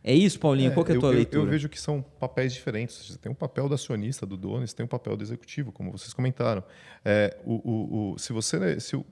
[0.04, 0.70] É isso, Paulinho?
[0.70, 1.42] É, Qual é a tua eu, leitura?
[1.42, 3.06] Eu, vejo que são papéis diferentes.
[3.06, 5.92] Você tem um papel do acionista, do dono, você tem um papel do executivo, como
[5.92, 6.62] vocês comentaram.
[7.04, 9.06] É, o, o, o, se, você, se, o,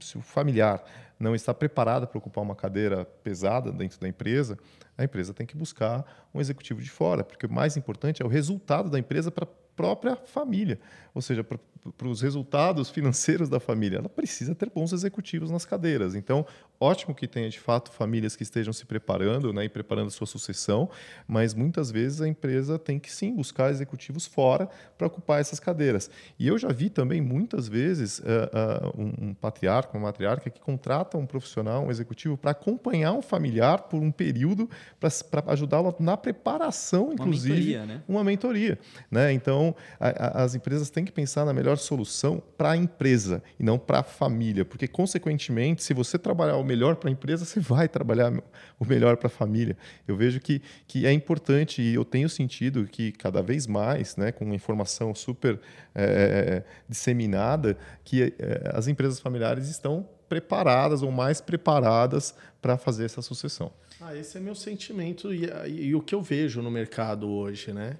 [0.00, 0.84] se o familiar
[1.18, 4.58] não está preparado para ocupar uma cadeira pesada dentro da empresa,
[4.98, 8.28] a empresa tem que buscar um executivo de fora, porque o mais importante é o
[8.28, 10.80] resultado da empresa para a própria família,
[11.14, 11.58] ou seja, para
[11.96, 16.14] para os resultados financeiros da família, ela precisa ter bons executivos nas cadeiras.
[16.14, 16.46] Então,
[16.80, 20.26] ótimo que tenha de fato famílias que estejam se preparando né, e preparando a sua
[20.26, 20.88] sucessão,
[21.26, 26.08] mas muitas vezes a empresa tem que sim buscar executivos fora para ocupar essas cadeiras.
[26.38, 30.60] E eu já vi também muitas vezes uh, uh, um, um patriarca, uma matriarca que
[30.60, 35.10] contrata um profissional, um executivo, para acompanhar um familiar por um período para
[35.48, 37.52] ajudá-lo na preparação, inclusive.
[37.52, 38.02] Uma mentoria, né?
[38.08, 38.78] Uma mentoria.
[39.10, 39.32] Né?
[39.32, 43.42] Então, a, a, as empresas têm que pensar na melhor melhor solução para a empresa
[43.58, 47.44] e não para a família, porque consequentemente, se você trabalhar o melhor para a empresa,
[47.44, 48.32] você vai trabalhar
[48.78, 49.76] o melhor para a família.
[50.06, 54.32] Eu vejo que, que é importante e eu tenho sentido que cada vez mais, né,
[54.32, 55.58] com informação super
[55.94, 63.22] é, disseminada, que é, as empresas familiares estão preparadas ou mais preparadas para fazer essa
[63.22, 63.70] sucessão.
[64.00, 67.72] Ah, esse é meu sentimento e, e, e o que eu vejo no mercado hoje,
[67.72, 67.98] né?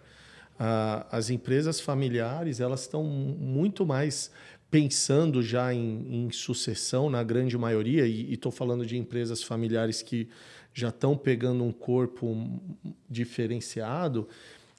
[1.10, 4.30] As empresas familiares elas estão muito mais
[4.70, 10.28] pensando já em, em sucessão na grande maioria e estou falando de empresas familiares que
[10.72, 12.60] já estão pegando um corpo
[13.08, 14.28] diferenciado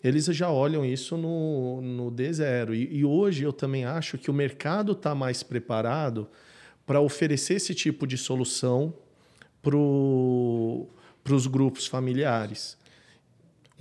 [0.04, 2.76] eles já olham isso no, no D0.
[2.76, 6.28] E, e hoje eu também acho que o mercado está mais preparado
[6.86, 8.94] para oferecer esse tipo de solução
[9.62, 12.78] para os grupos familiares.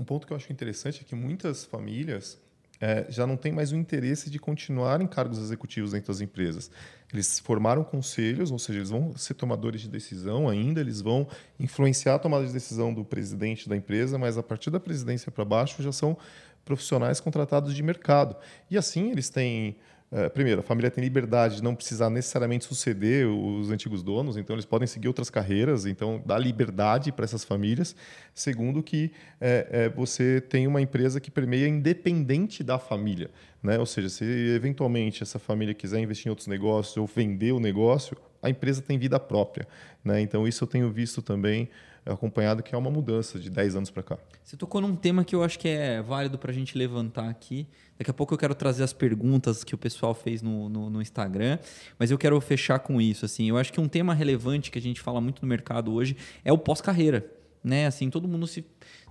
[0.02, 2.36] Um ponto que eu acho interessante é que muitas famílias
[2.80, 6.72] é, já não tem mais o interesse de continuar em cargos executivos dentro das empresas.
[7.12, 12.16] Eles formaram conselhos, ou seja, eles vão ser tomadores de decisão ainda, eles vão influenciar
[12.16, 15.80] a tomada de decisão do presidente da empresa, mas a partir da presidência para baixo
[15.80, 16.18] já são
[16.64, 18.34] profissionais contratados de mercado.
[18.68, 19.76] E assim eles têm
[20.14, 24.55] é, primeiro, a família tem liberdade de não precisar necessariamente suceder os antigos donos, então
[24.55, 27.96] eles podem seguir outras carreiras, então dá liberdade para essas famílias.
[28.35, 33.31] Segundo, que é, é, você tem uma empresa que permeia independente da família.
[33.62, 33.79] Né?
[33.79, 38.14] Ou seja, se eventualmente essa família quiser investir em outros negócios ou vender o negócio,
[38.42, 39.66] a empresa tem vida própria.
[40.05, 40.20] Né?
[40.20, 41.70] Então, isso eu tenho visto também
[42.04, 44.18] acompanhado que é uma mudança de 10 anos para cá.
[44.42, 47.66] Você tocou num tema que eu acho que é válido para a gente levantar aqui.
[47.98, 51.00] Daqui a pouco eu quero trazer as perguntas que o pessoal fez no, no, no,
[51.00, 51.58] Instagram,
[51.98, 53.24] mas eu quero fechar com isso.
[53.24, 56.16] Assim, eu acho que um tema relevante que a gente fala muito no mercado hoje
[56.44, 57.24] é o pós-carreira.
[57.62, 57.86] Né?
[57.86, 58.64] Assim, todo mundo se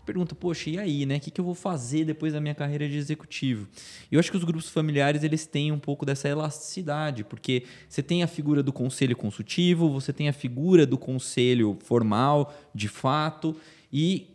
[0.06, 1.18] pergunta, poxa, e aí, né?
[1.18, 3.68] O que, que eu vou fazer depois da minha carreira de executivo?
[4.12, 8.02] E eu acho que os grupos familiares eles têm um pouco dessa elasticidade, porque você
[8.02, 13.56] tem a figura do conselho consultivo, você tem a figura do conselho formal, de fato,
[13.92, 14.28] e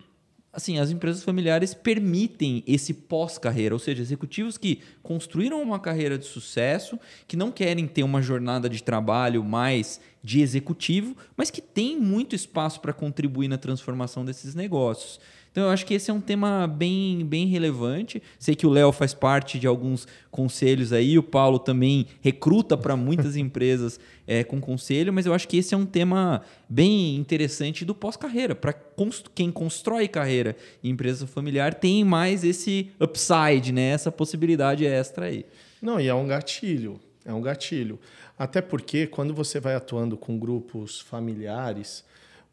[0.57, 6.25] assim, as empresas familiares permitem esse pós-carreira, ou seja, executivos que construíram uma carreira de
[6.25, 6.99] sucesso,
[7.29, 12.35] que não querem ter uma jornada de trabalho mais de executivo, mas que tem muito
[12.35, 15.21] espaço para contribuir na transformação desses negócios.
[15.57, 18.23] Então eu acho que esse é um tema bem, bem relevante.
[18.39, 22.95] Sei que o Léo faz parte de alguns conselhos aí, o Paulo também recruta para
[22.95, 27.87] muitas empresas é, com conselho, mas eu acho que esse é um tema bem interessante
[27.87, 28.55] do pós-carreira.
[28.55, 33.93] Para const quem constrói carreira em empresa familiar, tem mais esse upside, né?
[33.93, 35.47] essa possibilidade extra aí.
[35.81, 37.01] Não, e é um gatilho.
[37.25, 37.99] É um gatilho.
[38.39, 42.05] Até porque quando você vai atuando com grupos familiares,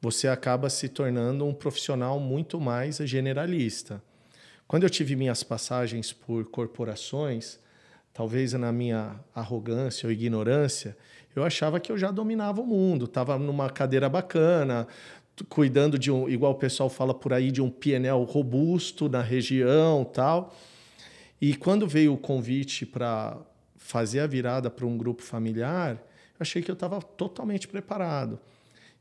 [0.03, 4.03] você acaba se tornando um profissional muito mais generalista.
[4.67, 7.57] Quando eu tive minhas passagens por corporações,
[8.13, 10.97] talvez na minha arrogância ou ignorância,
[11.33, 14.89] eu achava que eu já dominava o mundo, estava numa cadeira bacana,
[15.47, 20.03] cuidando de um, igual o pessoal fala por aí, de um PNL robusto na região,
[20.03, 20.53] tal.
[21.39, 23.37] E quando veio o convite para
[23.77, 28.37] fazer a virada para um grupo familiar, eu achei que eu estava totalmente preparado.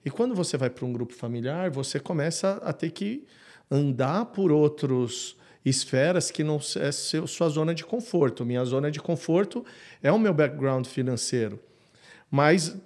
[0.05, 3.25] E quando você vai para um grupo familiar, você começa a ter que
[3.71, 8.45] andar por outros esferas que não é sua zona de conforto.
[8.45, 9.65] Minha zona de conforto
[10.03, 11.59] é o meu background financeiro.
[12.31, 12.77] Mas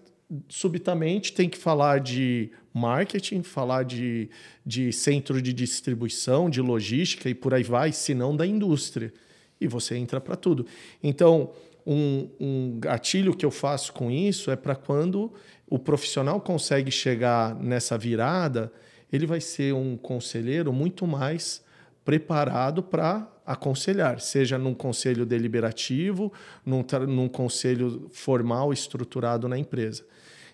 [0.49, 4.29] subitamente tem que falar de marketing, falar de,
[4.65, 9.13] de centro de distribuição, de logística e por aí vai, se não da indústria.
[9.59, 10.67] E você entra para tudo.
[11.03, 11.53] Então,
[11.87, 15.33] um, um gatilho que eu faço com isso é para quando
[15.69, 18.73] o profissional consegue chegar nessa virada,
[19.13, 21.65] ele vai ser um conselheiro muito mais
[22.05, 26.33] preparado para aconselhar, seja num conselho deliberativo,
[26.65, 30.05] num, num conselho formal estruturado na empresa.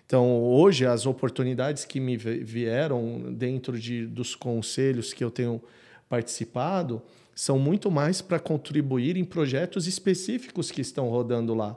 [0.05, 5.61] Então, hoje, as oportunidades que me vieram dentro de, dos conselhos que eu tenho
[6.09, 7.01] participado
[7.33, 11.75] são muito mais para contribuir em projetos específicos que estão rodando lá,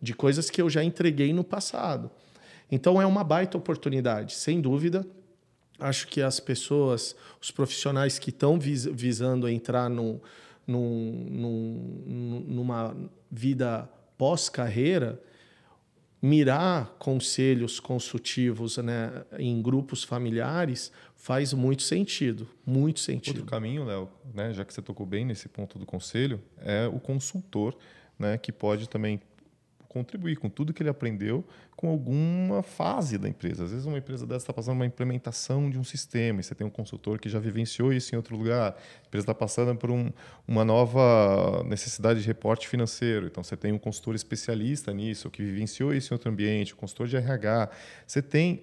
[0.00, 2.10] de coisas que eu já entreguei no passado.
[2.72, 5.06] Então é uma baita oportunidade, sem dúvida.
[5.78, 10.18] Acho que as pessoas, os profissionais que estão vis visando entrar num,
[10.66, 12.96] num, num, numa
[13.30, 15.20] vida pós-carreira,
[16.22, 23.36] mirar conselhos consultivos né, em grupos familiares faz muito sentido, muito sentido.
[23.36, 26.98] Outro caminho, Léo, né, já que você tocou bem nesse ponto do conselho, é o
[26.98, 27.76] consultor,
[28.18, 29.20] né, que pode também
[29.92, 31.44] contribuir com tudo que ele aprendeu
[31.76, 33.64] com alguma fase da empresa.
[33.64, 36.66] Às vezes uma empresa dessa está passando uma implementação de um sistema e você tem
[36.66, 38.76] um consultor que já vivenciou isso em outro lugar.
[39.12, 40.10] A empresa está passando por um,
[40.48, 43.26] uma nova necessidade de reporte financeiro.
[43.26, 47.06] Então você tem um consultor especialista nisso, que vivenciou isso em outro ambiente, o consultor
[47.06, 47.68] de RH.
[48.06, 48.62] Você tem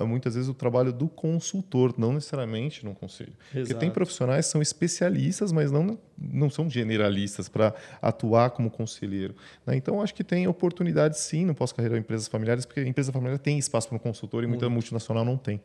[0.00, 3.34] uh, muitas vezes o trabalho do consultor, não necessariamente no conselho.
[3.50, 3.66] Exato.
[3.66, 9.34] Porque tem profissionais que são especialistas, mas não, não são generalistas para atuar como conselheiro.
[9.66, 9.76] Né?
[9.76, 13.58] Então, acho que tem oportunidade sim no pós-carreira empresas familiares, porque a empresa familiar tem
[13.58, 15.60] espaço para um consultor e muita multinacional não tem.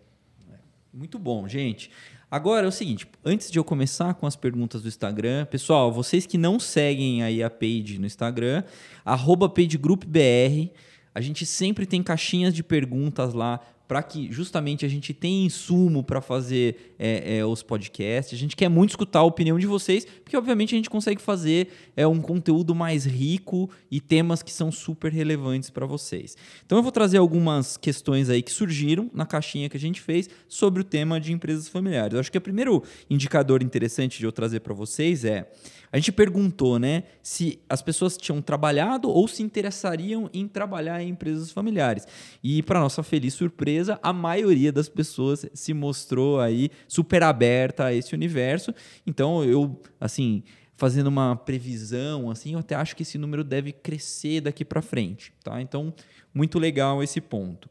[0.94, 1.92] Muito bom, gente.
[2.30, 6.26] Agora é o seguinte, antes de eu começar com as perguntas do Instagram, pessoal, vocês
[6.26, 8.66] que não seguem aí a page no Instagram,
[9.06, 10.70] arroba pagegroupbr,
[11.16, 16.04] a gente sempre tem caixinhas de perguntas lá para que justamente a gente tenha insumo
[16.04, 18.34] para fazer é, é, os podcasts.
[18.34, 21.70] A gente quer muito escutar a opinião de vocês, porque obviamente a gente consegue fazer
[21.96, 26.36] é, um conteúdo mais rico e temas que são super relevantes para vocês.
[26.66, 30.30] Então eu vou trazer algumas questões aí que surgiram na caixinha que a gente fez
[30.48, 32.14] sobre o tema de empresas familiares.
[32.14, 35.50] Eu acho que o primeiro indicador interessante de eu trazer para vocês é
[35.92, 41.10] a gente perguntou, né, se as pessoas tinham trabalhado ou se interessariam em trabalhar em
[41.10, 42.06] empresas familiares.
[42.44, 47.94] E para nossa feliz surpresa, a maioria das pessoas se mostrou aí super aberta a
[47.94, 48.74] esse universo.
[49.06, 50.44] Então, eu, assim,
[50.76, 55.34] fazendo uma previsão, assim, eu até acho que esse número deve crescer daqui para frente,
[55.44, 55.62] tá?
[55.62, 55.94] Então,
[56.34, 57.70] muito legal esse ponto.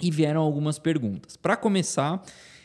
[0.00, 1.36] E vieram algumas perguntas.
[1.36, 2.22] Para começar,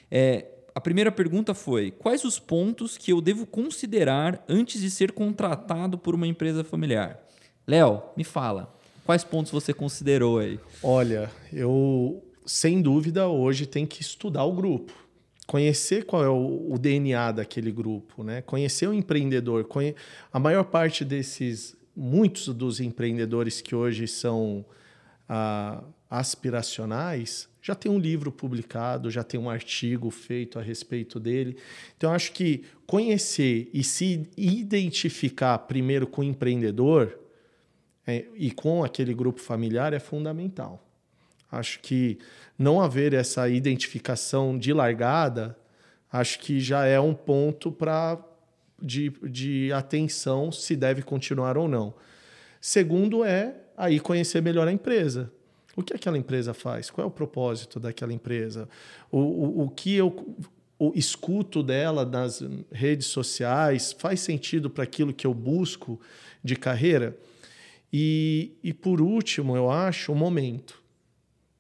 [0.10, 5.14] é, a primeira pergunta foi: quais os pontos que eu devo considerar antes de ser
[5.14, 7.18] contratado por uma empresa familiar?
[7.66, 10.60] Léo, me fala, quais pontos você considerou aí?
[10.84, 14.94] Olha, eu sem dúvida hoje tem que estudar o grupo,
[15.48, 18.42] conhecer qual é o, o DNA daquele grupo, né?
[18.42, 19.96] Conhecer o empreendedor, conhe...
[20.32, 24.66] a maior parte desses, muitos dos empreendedores que hoje são
[25.28, 31.58] ah, aspiracionais já tem um livro publicado, já tem um artigo feito a respeito dele.
[31.98, 37.18] Então, acho que conhecer e se identificar primeiro com o empreendedor
[38.06, 40.88] é, e com aquele grupo familiar é fundamental.
[41.52, 42.20] Acho que
[42.56, 45.58] não haver essa identificação de largada,
[46.12, 48.24] acho que já é um ponto para
[48.80, 51.96] de, de atenção se deve continuar ou não.
[52.62, 55.34] Segundo é aí conhecer melhor a empresa.
[55.76, 56.90] O que aquela empresa faz?
[56.90, 58.70] Qual é o propósito daquela empresa?
[59.12, 60.36] O, o, o que eu
[60.78, 66.00] o escuto dela nas redes sociais faz sentido para aquilo que eu busco
[66.44, 67.18] de carreira?
[67.92, 70.82] E, e por último, eu acho o momento.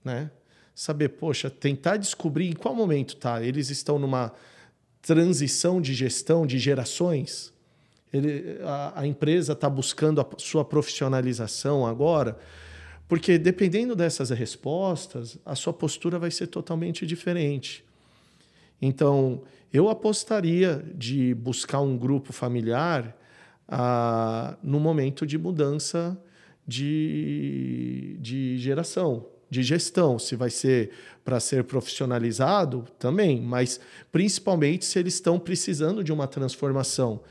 [0.04, 0.30] Né?
[0.74, 3.42] Saber, poxa, tentar descobrir em qual momento tá.
[3.42, 4.34] Eles estão numa
[5.02, 7.54] transição de gestão de gerações.
[8.12, 12.38] Ele, a, a empresa está buscando a sua profissionalização agora
[13.08, 17.84] porque dependendo dessas respostas, a sua postura vai ser totalmente diferente.
[18.82, 23.16] Então, eu apostaria de buscar um grupo familiar
[23.68, 26.18] ah, no momento de mudança
[26.68, 30.18] de, de geração, de gestão.
[30.18, 30.92] Se vai ser
[31.24, 33.80] para ser profissionalizado, também, mas
[34.12, 37.22] principalmente se eles estão precisando de uma transformação.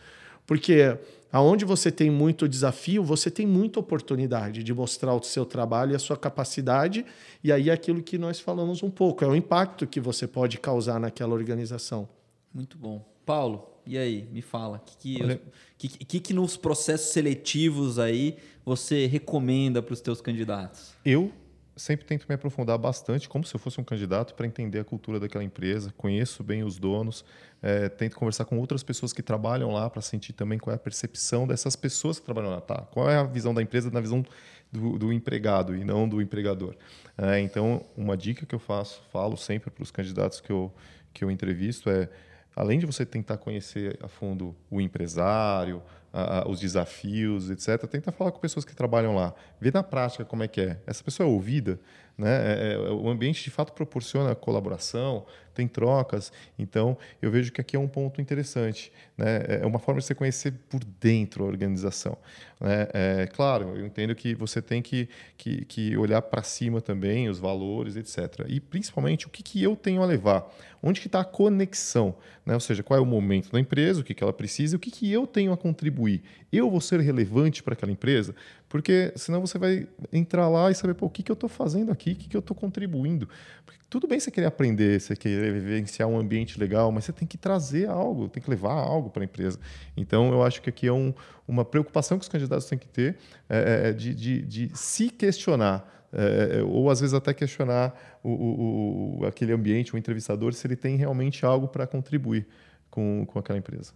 [0.46, 0.96] Porque
[1.34, 5.96] Aonde você tem muito desafio, você tem muita oportunidade de mostrar o seu trabalho e
[5.96, 7.04] a sua capacidade,
[7.42, 10.58] e aí é aquilo que nós falamos um pouco, é o impacto que você pode
[10.58, 12.08] causar naquela organização.
[12.54, 13.04] Muito bom.
[13.26, 15.40] Paulo, e aí, me fala, o que que,
[15.76, 20.94] que, que, que, nos processos seletivos aí você recomenda para os teus candidatos?
[21.04, 21.32] Eu
[21.76, 25.18] sempre tento me aprofundar bastante, como se eu fosse um candidato, para entender a cultura
[25.18, 27.24] daquela empresa, conheço bem os donos,
[27.62, 30.78] é, tento conversar com outras pessoas que trabalham lá para sentir também qual é a
[30.78, 32.82] percepção dessas pessoas que trabalham lá, tá?
[32.92, 34.24] Qual é a visão da empresa na visão
[34.74, 36.74] do, do empregado e não do empregador.
[37.16, 40.72] É, então, uma dica que eu faço, falo sempre para os candidatos que eu,
[41.12, 42.08] que eu entrevisto é,
[42.56, 45.80] além de você tentar conhecer a fundo o empresário,
[46.46, 47.88] os desafios, etc.
[47.88, 50.80] Tenta falar com pessoas que trabalham lá, ver na prática como é que é.
[50.86, 51.78] Essa pessoa é ouvida,
[52.16, 52.30] né?
[52.30, 56.32] É, é, o ambiente de fato proporciona colaboração, tem trocas.
[56.58, 58.92] Então, eu vejo que aqui é um ponto interessante.
[59.16, 59.60] Né?
[59.62, 62.18] É uma forma de você conhecer por dentro a organização.
[62.60, 62.88] Né?
[62.92, 67.38] É, claro, eu entendo que você tem que, que, que olhar para cima também, os
[67.38, 68.46] valores, etc.
[68.48, 70.44] E, principalmente, o que, que eu tenho a levar?
[70.82, 72.16] Onde que está a conexão?
[72.44, 72.54] Né?
[72.54, 74.90] Ou seja, qual é o momento da empresa, o que, que ela precisa, o que,
[74.90, 76.22] que eu tenho a contribuir.
[76.52, 78.34] Eu vou ser relevante para aquela empresa?
[78.74, 81.92] Porque senão você vai entrar lá e saber, pô, o que, que eu estou fazendo
[81.92, 83.28] aqui, o que, que eu estou contribuindo.
[83.64, 87.24] Porque tudo bem você querer aprender, você querer vivenciar um ambiente legal, mas você tem
[87.24, 89.60] que trazer algo, tem que levar algo para a empresa.
[89.96, 91.14] Então, eu acho que aqui é um,
[91.46, 93.16] uma preocupação que os candidatos têm que ter
[93.48, 95.88] é, é, é de, de, de se questionar.
[96.12, 100.66] É, é, ou às vezes até questionar o, o, o, aquele ambiente, o entrevistador, se
[100.66, 102.44] ele tem realmente algo para contribuir
[102.90, 103.92] com, com aquela empresa.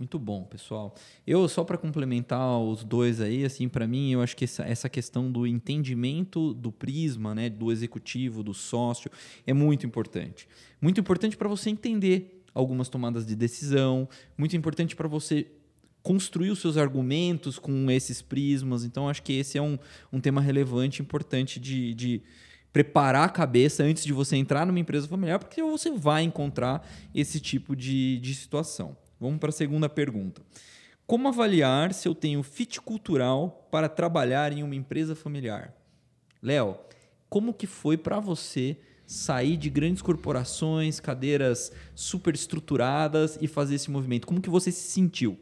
[0.00, 0.94] Muito bom, pessoal.
[1.26, 4.88] Eu só para complementar os dois aí, assim, para mim, eu acho que essa, essa
[4.88, 9.10] questão do entendimento do prisma, né, do executivo, do sócio,
[9.46, 10.48] é muito importante.
[10.80, 15.46] Muito importante para você entender algumas tomadas de decisão, muito importante para você
[16.02, 18.84] construir os seus argumentos com esses prismas.
[18.84, 19.78] Então, acho que esse é um,
[20.10, 22.22] um tema relevante, importante de, de
[22.72, 27.38] preparar a cabeça antes de você entrar numa empresa familiar, porque você vai encontrar esse
[27.38, 28.96] tipo de, de situação.
[29.20, 30.40] Vamos para a segunda pergunta.
[31.06, 35.74] Como avaliar se eu tenho fit cultural para trabalhar em uma empresa familiar?
[36.42, 36.78] Léo,
[37.28, 43.90] como que foi para você sair de grandes corporações, cadeiras super estruturadas e fazer esse
[43.90, 44.26] movimento?
[44.26, 45.38] Como que você se sentiu?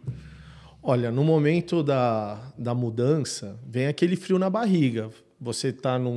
[0.82, 5.10] Olha, no momento da, da mudança, vem aquele frio na barriga.
[5.40, 6.16] Você está num,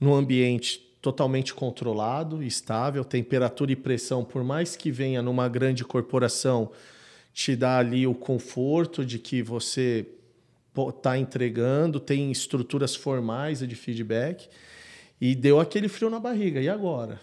[0.00, 6.72] num ambiente totalmente controlado, estável, temperatura e pressão, por mais que venha numa grande corporação,
[7.32, 10.04] te dá ali o conforto de que você
[10.88, 14.48] está entregando, tem estruturas formais de feedback,
[15.20, 16.60] e deu aquele frio na barriga.
[16.60, 17.20] E agora?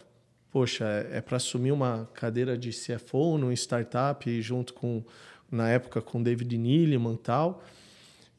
[0.50, 5.04] Poxa, é, é para assumir uma cadeira de CFO num startup junto com
[5.52, 7.62] na época com David Neeleman e tal.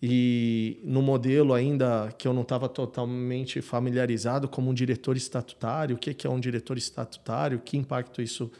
[0.06, 5.98] E no modelo ainda que eu não estava totalmente familiarizado como um diretor estatutário, o
[5.98, 8.52] que, é um diretor estatutário, que impacto isso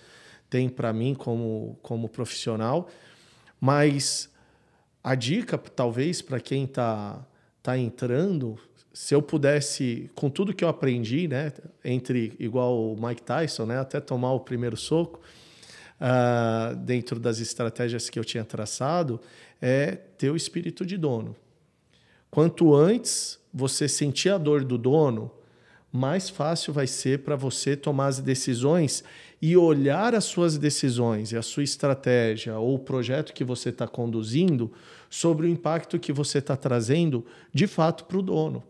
[0.49, 2.89] tem para mim como, como profissional.
[3.61, 4.31] Mas
[5.03, 7.23] a dica, talvez, para quem está
[7.63, 8.59] tá entrando,
[8.91, 11.53] se eu pudesse, com tudo que eu aprendi, né,
[11.85, 15.21] entre igual o Mike Tyson, né, até tomar o primeiro soco,
[16.01, 19.21] uh, dentro das estratégias que eu tinha traçado,
[19.67, 21.35] é ter o espírito de dono.
[22.31, 25.31] Quanto antes você sentir a dor do dono,
[25.91, 29.03] mais fácil vai ser para você tomar as decisões
[29.41, 33.89] e olhar as suas decisões e a sua estratégia ou o projeto que você está
[33.89, 34.71] conduzindo
[35.09, 38.63] sobre o impacto que você está trazendo de fato para o dono,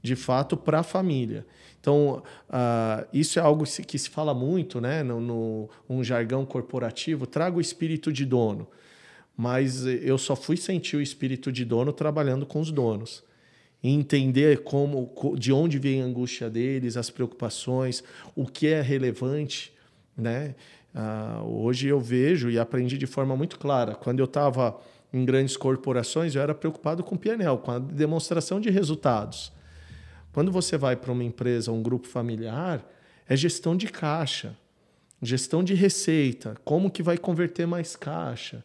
[0.00, 1.44] de fato para a família.
[1.80, 7.26] Então, uh, isso é algo que se fala muito né, no, no um jargão corporativo:
[7.26, 8.68] traga o espírito de dono.
[9.36, 13.22] Mas eu só fui sentir o espírito de dono trabalhando com os donos.
[13.82, 18.04] entender como, de onde vem a angústia deles, as preocupações,
[18.36, 19.72] o que é relevante.
[20.14, 20.54] Né?
[20.94, 23.94] Uh, hoje eu vejo e aprendi de forma muito clara.
[23.94, 24.78] Quando eu estava
[25.12, 29.52] em grandes corporações, eu era preocupado com o PNL, com a demonstração de resultados.
[30.32, 32.84] Quando você vai para uma empresa, um grupo familiar,
[33.28, 34.56] é gestão de caixa,
[35.22, 38.64] gestão de receita, como que vai converter mais caixa.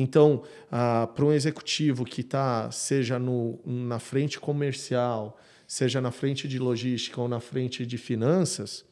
[0.00, 5.36] Então, ah, para um executivo que está, seja no, na frente comercial,
[5.66, 8.84] seja na frente de logística ou na frente de finanças,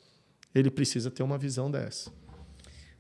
[0.52, 2.11] ele precisa ter uma visão dessa.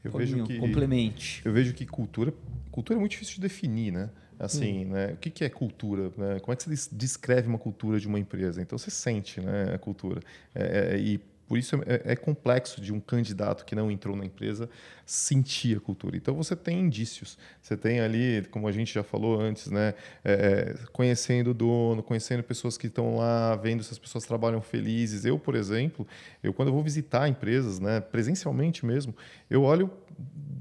[0.04, 1.42] Eu vejo que complemente.
[1.44, 2.32] Eu vejo que cultura,
[2.70, 4.08] cultura é muito difícil de definir, né?
[4.38, 4.90] Assim, hum.
[4.90, 5.14] né?
[5.14, 6.12] O que, que é cultura?
[6.16, 6.38] Né?
[6.38, 8.62] Como é que você descreve uma cultura de uma empresa?
[8.62, 10.20] Então você sente, né, a cultura.
[10.54, 14.24] É, é, e por isso é, é, complexo de um candidato que não entrou na
[14.24, 14.68] empresa
[15.06, 16.16] sentir a cultura.
[16.16, 17.38] Então você tem indícios.
[17.62, 19.94] Você tem ali, como a gente já falou antes, né,
[20.24, 24.60] é, é conhecendo o dono, conhecendo pessoas que estão lá, vendo se as pessoas trabalham
[24.60, 25.24] felizes.
[25.24, 26.04] Eu, por exemplo,
[26.42, 29.14] eu quando eu vou visitar empresas, né, presencialmente mesmo,
[29.48, 29.88] eu olho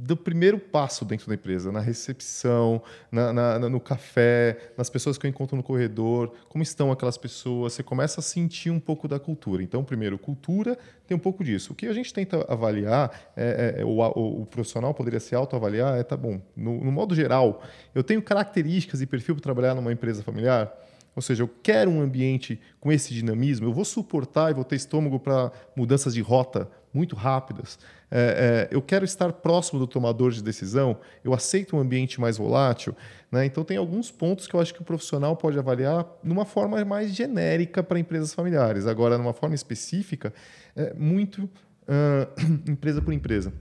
[0.06, 5.26] do primeiro passo dentro da empresa, na recepção, na, na, no café, nas pessoas que
[5.26, 9.20] eu encontro no corredor, como estão aquelas pessoas, você começa a sentir um pouco da
[9.20, 9.64] cultura.
[9.64, 10.78] Então, primeiro, cultura
[11.08, 11.74] tem um pouco disso.
[11.74, 15.36] O que a gente tenta avaliar, é, é, é o, o, o, profissional poderia se
[15.36, 17.62] autoavaliar, é, tá bom, no, no modo geral,
[17.94, 20.74] eu tenho características e perfil para trabalhar numa empresa familiar?
[21.16, 24.76] Ou seja, eu quero um ambiente com esse dinamismo, eu vou suportar e vou ter
[24.76, 27.78] estômago para mudanças de rota muito rápidas.
[28.10, 32.38] É, é, eu quero estar próximo do tomador de decisão, eu aceito um ambiente mais
[32.38, 32.96] volátil.
[33.32, 33.46] Né?
[33.46, 36.84] Então, tem alguns pontos que eu acho que o profissional pode avaliar de uma forma
[36.86, 38.88] mais genérica para empresas familiares.
[38.88, 40.34] Agora, numa forma específica,
[40.76, 43.52] é muito uh, empresa por empresa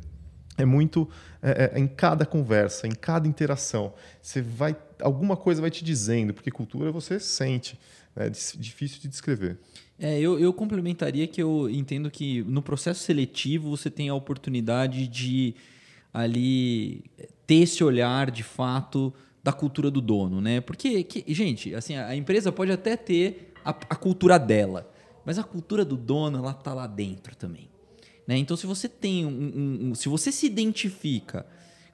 [0.57, 1.09] é muito
[1.43, 3.93] é, é, em cada conversa, em cada interação.
[4.23, 7.79] Você vai alguma coisa vai te dizendo, porque cultura você sente,
[8.15, 8.27] né?
[8.27, 9.59] é difícil de descrever.
[9.99, 15.07] É, eu, eu complementaria que eu entendo que no processo seletivo você tem a oportunidade
[15.07, 15.55] de
[16.13, 17.05] ali
[17.47, 20.61] ter esse olhar de fato da cultura do dono, né?
[20.61, 24.91] Porque, que, gente, assim, a empresa pode até ter a, a cultura dela,
[25.25, 27.69] mas a cultura do dono ela tá lá dentro também.
[28.27, 28.39] Né?
[28.39, 31.47] Então, se você tem um, um, um, se você se identifica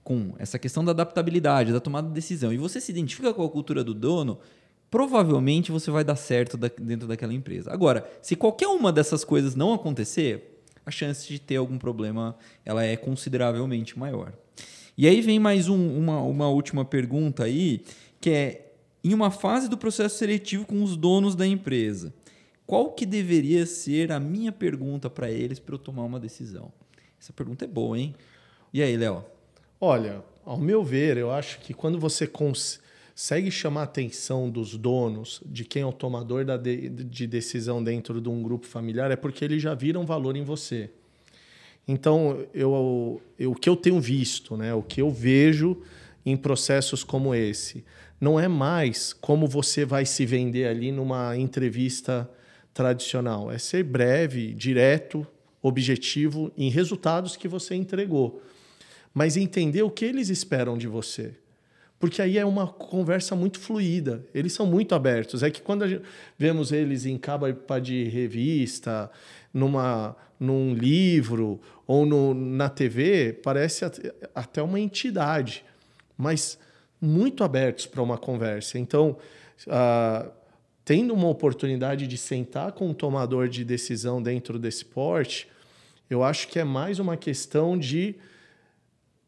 [0.03, 3.51] com essa questão da adaptabilidade, da tomada de decisão, e você se identifica com a
[3.51, 4.39] cultura do dono,
[4.91, 7.73] provavelmente você vai dar certo dentro daquela empresa.
[7.73, 12.85] Agora, se qualquer uma dessas coisas não acontecer, a chance de ter algum problema ela
[12.85, 14.33] é consideravelmente maior.
[14.97, 17.83] E aí vem mais um, uma, uma última pergunta aí,
[18.21, 18.73] que é
[19.03, 22.13] em uma fase do processo seletivo com os donos da empresa
[22.71, 26.73] qual que deveria ser a minha pergunta para eles para eu tomar uma decisão?
[27.21, 28.15] Essa pergunta é boa, hein?
[28.73, 29.25] E aí, Léo?
[29.81, 32.29] Olha, ao meu ver, eu acho que quando você
[33.21, 37.85] consegue chamar a atenção dos donos, de quem é o tomador da de, de decisão
[37.85, 40.89] dentro de um grupo familiar, é porque eles já viram valor em você.
[41.87, 45.83] Então, eu, eu, o que eu tenho visto, né, o que eu vejo
[46.25, 47.85] em processos como esse,
[48.19, 52.27] não é mais como você vai se vender ali numa entrevista
[52.73, 53.53] tradicional.
[53.53, 55.27] É ser breve, direto,
[55.61, 58.43] objetivo em resultados que você entregou,
[59.13, 61.35] mas entender o que eles esperam de você.
[62.01, 64.25] Porque aí é uma conversa muito fluida.
[64.35, 65.43] Eles são muito abertos.
[65.43, 65.85] É que quando
[66.39, 69.11] vemos eles em capa de revista,
[69.53, 73.85] numa, num livro ou no, na TV, parece
[74.35, 75.63] até uma entidade,
[76.17, 76.59] mas
[76.99, 78.79] muito abertos para uma conversa.
[78.79, 79.19] Então,
[79.67, 80.31] uh,
[80.87, 85.49] tendo uma oportunidade de sentar com um tomador de decisão dentro desse porte,
[86.09, 88.17] eu acho que é mais uma questão de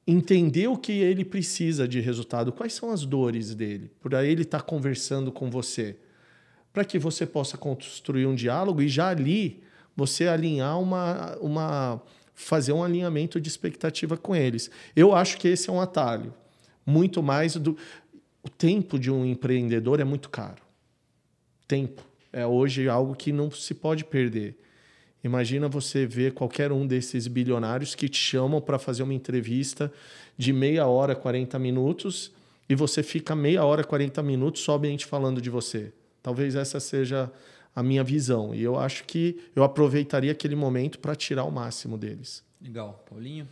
[0.07, 4.61] entender o que ele precisa de resultado, quais são as dores dele, por ele está
[4.61, 5.96] conversando com você,
[6.72, 9.62] para que você possa construir um diálogo e já ali
[9.96, 12.03] você alinhar uma, uma
[12.34, 14.70] fazer um alinhamento de expectativa com eles.
[14.96, 16.34] Eu acho que esse é um atalho,
[16.84, 17.76] muito mais do
[18.42, 20.62] o tempo de um empreendedor é muito caro
[21.72, 22.05] tempo.
[22.30, 24.59] É hoje algo que não se pode perder.
[25.24, 29.92] Imagina você ver qualquer um desses bilionários que te chamam para fazer uma entrevista
[30.36, 32.32] de meia hora, 40 minutos,
[32.68, 35.92] e você fica meia hora, 40 minutos somente falando de você.
[36.22, 37.30] Talvez essa seja
[37.74, 38.54] a minha visão.
[38.54, 42.44] E eu acho que eu aproveitaria aquele momento para tirar o máximo deles.
[42.60, 43.04] Legal.
[43.08, 43.48] Paulinho?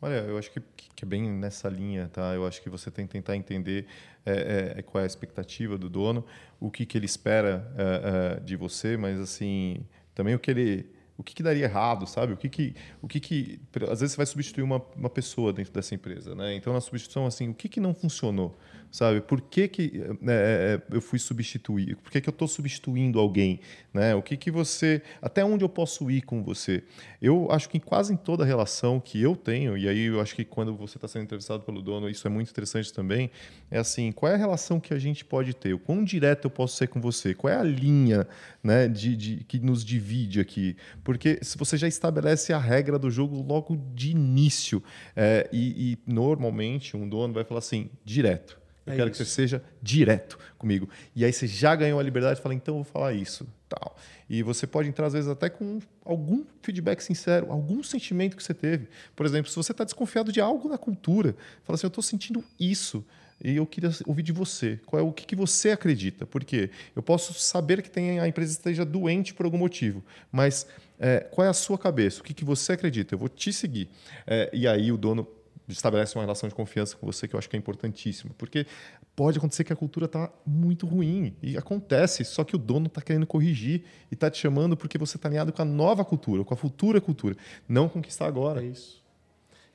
[0.00, 0.60] Olha, eu acho que,
[0.96, 2.34] que é bem nessa linha, tá?
[2.34, 3.86] Eu acho que você tem que tentar entender
[4.26, 6.24] é, é, qual é a expectativa do dono,
[6.58, 10.90] o que, que ele espera é, é de você, mas assim também o que ele
[11.22, 12.32] o que, que, daria errado, sabe?
[12.32, 15.72] O que que, o que que, às vezes você vai substituir uma, uma pessoa dentro
[15.72, 16.54] dessa empresa, né?
[16.56, 18.58] Então na substituição assim, o que que não funcionou?
[18.92, 19.22] Sabe?
[19.22, 21.96] Por que, que né, é, é, eu fui substituir?
[21.96, 23.58] Por que, que eu estou substituindo alguém?
[23.92, 24.14] Né?
[24.14, 25.02] O que, que você.
[25.22, 26.84] Até onde eu posso ir com você?
[27.20, 30.44] Eu acho que quase em toda relação que eu tenho, e aí eu acho que
[30.44, 33.30] quando você está sendo entrevistado pelo dono, isso é muito interessante também,
[33.70, 35.72] é assim: qual é a relação que a gente pode ter?
[35.72, 37.34] O quão direto eu posso ser com você?
[37.34, 38.28] Qual é a linha
[38.62, 40.76] né, de, de que nos divide aqui?
[41.02, 44.82] Porque se você já estabelece a regra do jogo logo de início,
[45.16, 48.61] é, e, e normalmente um dono vai falar assim, direto.
[48.86, 49.22] Eu é quero isso.
[49.22, 50.88] que você seja direto comigo.
[51.14, 53.46] E aí você já ganhou a liberdade de falar, então eu vou falar isso.
[53.68, 53.96] tal.
[54.28, 58.54] E você pode entrar, às vezes, até com algum feedback sincero, algum sentimento que você
[58.54, 58.88] teve.
[59.14, 62.42] Por exemplo, se você está desconfiado de algo na cultura, fala assim, eu estou sentindo
[62.58, 63.04] isso.
[63.44, 64.78] E eu queria ouvir de você.
[64.86, 66.24] Qual é o que, que você acredita?
[66.24, 70.66] Porque eu posso saber que tem, a empresa esteja doente por algum motivo, mas
[70.98, 72.20] é, qual é a sua cabeça?
[72.20, 73.14] O que, que você acredita?
[73.14, 73.88] Eu vou te seguir.
[74.26, 75.26] É, e aí o dono
[75.68, 78.66] estabelece uma relação de confiança com você que eu acho que é importantíssimo, porque
[79.14, 83.00] pode acontecer que a cultura está muito ruim e acontece, só que o dono está
[83.00, 86.54] querendo corrigir e está te chamando porque você está alinhado com a nova cultura, com
[86.54, 87.36] a futura cultura,
[87.68, 88.62] não está agora.
[88.62, 89.02] É isso.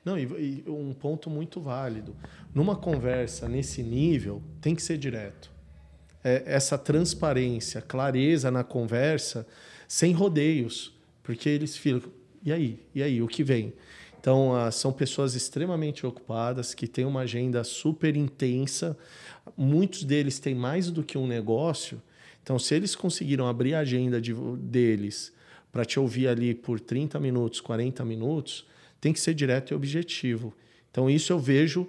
[0.04, 0.22] Não, e,
[0.66, 2.16] e um ponto muito válido.
[2.54, 5.50] Numa conversa nesse nível, tem que ser direto.
[6.22, 9.46] É, essa transparência, clareza na conversa,
[9.86, 12.10] sem rodeios, porque eles ficam,
[12.42, 12.82] e aí?
[12.94, 13.20] E aí?
[13.20, 13.72] O que vem?
[14.20, 18.96] Então, uh, são pessoas extremamente ocupadas, que têm uma agenda super intensa.
[19.56, 22.02] Muitos deles têm mais do que um negócio.
[22.42, 25.32] Então, se eles conseguiram abrir a agenda de, deles
[25.70, 28.66] para te ouvir ali por 30 minutos, 40 minutos,
[29.00, 30.52] tem que ser direto e objetivo.
[30.90, 31.88] Então, isso eu vejo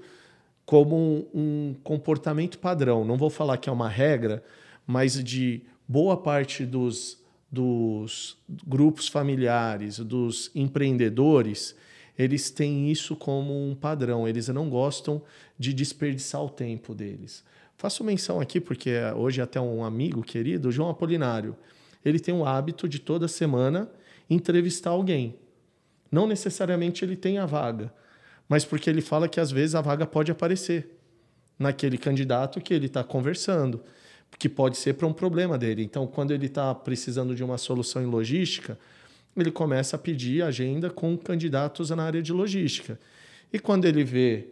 [0.65, 3.03] como um, um comportamento padrão.
[3.03, 4.43] Não vou falar que é uma regra,
[4.85, 7.17] mas de boa parte dos,
[7.51, 11.75] dos grupos familiares, dos empreendedores,
[12.19, 15.21] eles têm isso como um padrão, eles não gostam
[15.57, 17.45] de desperdiçar o tempo deles.
[17.77, 21.55] Faço menção aqui porque hoje até um amigo querido, João Apolinário,
[22.03, 23.89] ele tem o hábito de toda semana
[24.29, 25.39] entrevistar alguém.
[26.11, 27.93] Não necessariamente ele tem a vaga,
[28.49, 30.99] mas porque ele fala que às vezes a vaga pode aparecer
[31.57, 33.81] naquele candidato que ele está conversando,
[34.37, 35.83] que pode ser para um problema dele.
[35.83, 38.77] Então, quando ele está precisando de uma solução em logística,
[39.41, 42.99] ele começa a pedir agenda com candidatos na área de logística.
[43.51, 44.49] E quando ele vê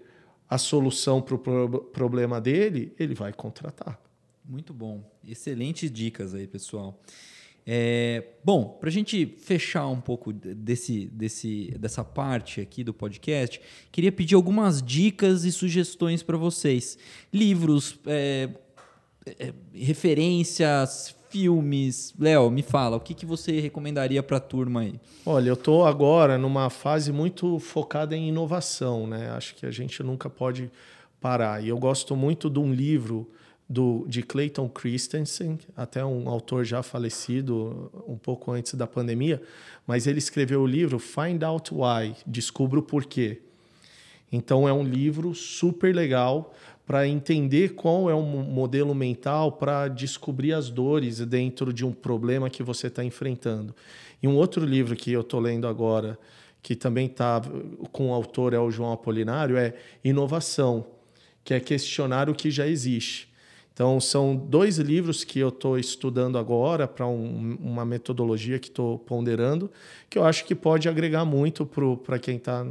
[0.49, 3.99] a solução para o pro problema dele, ele vai contratar.
[4.45, 5.03] Muito bom.
[5.27, 6.99] Excelentes dicas aí, pessoal.
[7.69, 13.59] É, bom, para a gente fechar um pouco desse, desse, dessa parte aqui do podcast,
[13.91, 16.97] queria pedir algumas dicas e sugestões para vocês.
[17.33, 18.49] Livros, é,
[19.25, 22.13] é, referências, filmes.
[22.19, 24.99] Léo, me fala, o que, que você recomendaria para a turma aí?
[25.25, 29.29] Olha, eu estou agora numa fase muito focada em inovação, né?
[29.31, 30.71] Acho que a gente nunca pode
[31.19, 31.63] parar.
[31.63, 33.29] E eu gosto muito de um livro
[33.69, 39.41] do, de Clayton Christensen, até um autor já falecido um pouco antes da pandemia,
[39.85, 43.41] mas ele escreveu o livro Find Out Why, Descubra o Porquê.
[44.31, 46.53] Então é um livro super legal
[46.87, 52.49] para entender qual é o modelo mental para descobrir as dores dentro de um problema
[52.49, 53.75] que você está enfrentando.
[54.23, 56.17] E um outro livro que eu estou lendo agora,
[56.63, 57.41] que também está
[57.91, 60.87] com o autor é o João Apolinário, é Inovação,
[61.43, 63.27] que é questionar o que já existe.
[63.73, 68.97] Então, são dois livros que eu estou estudando agora para um, uma metodologia que estou
[68.97, 69.69] ponderando,
[70.09, 72.65] que eu acho que pode agregar muito para quem está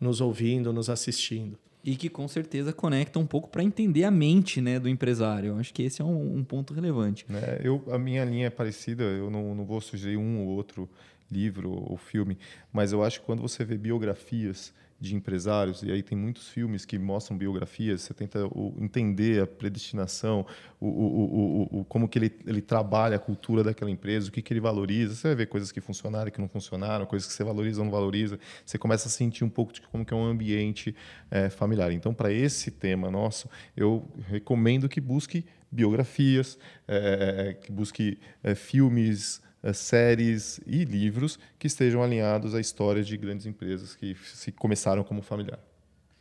[0.00, 1.56] nos ouvindo, nos assistindo.
[1.82, 5.48] E que com certeza conecta um pouco para entender a mente né, do empresário.
[5.48, 7.24] Eu acho que esse é um, um ponto relevante.
[7.30, 10.88] É, eu, a minha linha é parecida, eu não, não vou sugerir um ou outro
[11.30, 12.36] livro ou filme,
[12.72, 16.84] mas eu acho que quando você vê biografias de empresários, e aí tem muitos filmes
[16.84, 20.44] que mostram biografias, você tenta o, entender a predestinação,
[20.78, 24.52] o, o, o, como que ele, ele trabalha a cultura daquela empresa, o que, que
[24.52, 27.80] ele valoriza, você vai ver coisas que funcionaram que não funcionaram, coisas que você valoriza
[27.80, 30.94] ou não valoriza, você começa a sentir um pouco de como que é um ambiente
[31.30, 31.90] é, familiar.
[31.92, 39.40] Então, para esse tema nosso, eu recomendo que busque biografias, é, que busque é, filmes,
[39.72, 45.22] séries e livros que estejam alinhados à história de grandes empresas que se começaram como
[45.22, 45.60] familiar.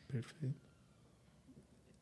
[0.08, 0.56] Perfeito.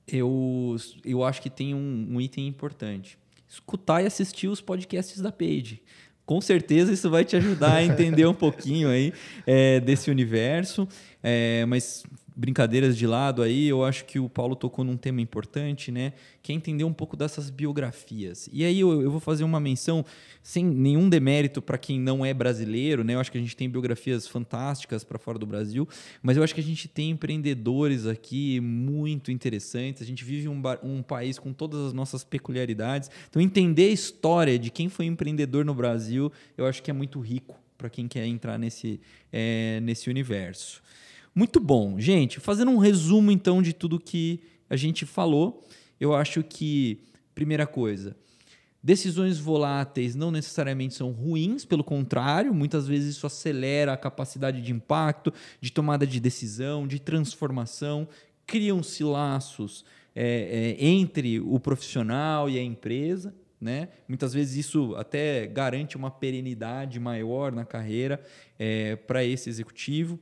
[0.08, 3.18] Eu, eu acho que tem um, um item importante.
[3.48, 5.82] Escutar e assistir os podcasts da Page
[6.28, 9.14] com certeza isso vai te ajudar a entender um pouquinho aí
[9.48, 10.86] é, desse universo.
[11.24, 12.04] É, mas
[12.38, 16.14] brincadeiras de lado aí, eu acho que o Paulo tocou num tema importante, né?
[16.44, 18.48] Que é entender um pouco dessas biografias.
[18.54, 20.06] E aí eu, eu vou fazer uma menção
[20.44, 23.16] sem nenhum demérito para quem não é brasileiro, né?
[23.16, 25.90] Eu acho que a gente tem biografias fantásticas para fora do Brasil,
[26.22, 30.04] mas eu acho que a gente tem empreendedores aqui muito interessantes.
[30.04, 33.10] A gente vive um, um país com todas as nossas peculiaridades.
[33.28, 37.20] Então entender a história de quem foi empreendedor no Brasil, eu acho que é muito
[37.20, 39.00] rico para quem quer entrar nesse,
[39.34, 40.84] é, nesse universo.
[41.38, 42.00] Muito bom.
[42.00, 45.64] Gente, fazendo um resumo então de tudo que a gente falou,
[46.00, 47.04] eu acho que,
[47.36, 48.18] primeira coisa,
[48.82, 54.74] decisões voláteis não necessariamente são ruins, pelo contrário, muitas vezes isso acelera a capacidade de
[54.74, 55.32] impacto,
[55.62, 58.08] de tomada de decisão, de transformação,
[58.48, 59.86] criam-se laços
[60.16, 63.32] é, é, entre o profissional e a empresa.
[63.62, 63.90] Né?
[64.08, 68.20] Muitas vezes isso até garante uma perenidade maior na carreira
[68.58, 70.20] é, para esse executivo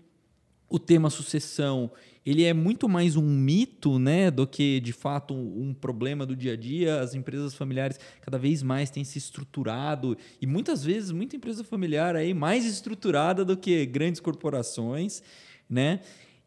[0.70, 1.92] o tema sucessão
[2.26, 6.36] ele é muito mais um mito né, do que de fato um, um, problema do
[6.36, 7.00] dia a dia.
[7.00, 12.16] As empresas familiares cada vez mais têm se estruturado e muitas vezes muita empresa familiar
[12.16, 15.22] aí mais estruturada do que grandes corporações,
[15.70, 16.00] né?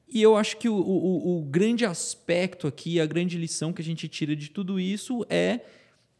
[0.09, 3.85] E eu acho que o, o, o grande aspecto aqui, a grande lição que a
[3.85, 5.61] gente tira de tudo isso é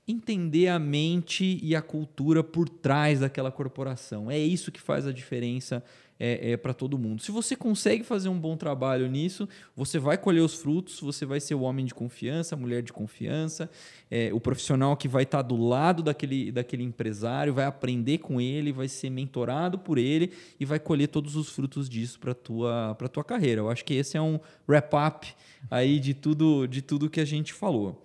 [0.07, 4.31] entender a mente e a cultura por trás daquela corporação.
[4.31, 5.83] É isso que faz a diferença
[6.19, 7.23] é, é para todo mundo.
[7.23, 11.41] Se você consegue fazer um bom trabalho nisso, você vai colher os frutos, você vai
[11.41, 13.71] ser o homem de confiança, a mulher de confiança,
[14.11, 18.41] é, o profissional que vai estar tá do lado daquele, daquele empresário, vai aprender com
[18.41, 22.95] ele, vai ser mentorado por ele e vai colher todos os frutos disso para tua
[22.97, 23.61] para tua carreira.
[23.61, 25.35] Eu acho que esse é um wrap up
[25.71, 28.05] aí de tudo de tudo que a gente falou.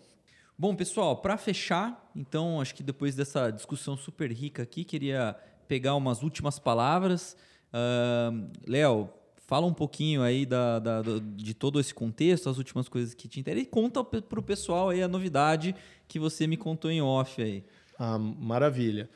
[0.57, 5.35] Bom, pessoal, para fechar, então acho que depois dessa discussão super rica aqui, queria
[5.67, 7.35] pegar umas últimas palavras
[7.73, 9.09] Uh, Léo,
[9.47, 11.01] fala um pouquinho aí da, da,
[11.35, 14.89] de todo esse contexto, as últimas coisas que te interessam e conta para o pessoal
[14.89, 15.75] aí a novidade
[16.07, 17.63] que você me contou em off aí.
[17.97, 19.09] Ah, maravilha.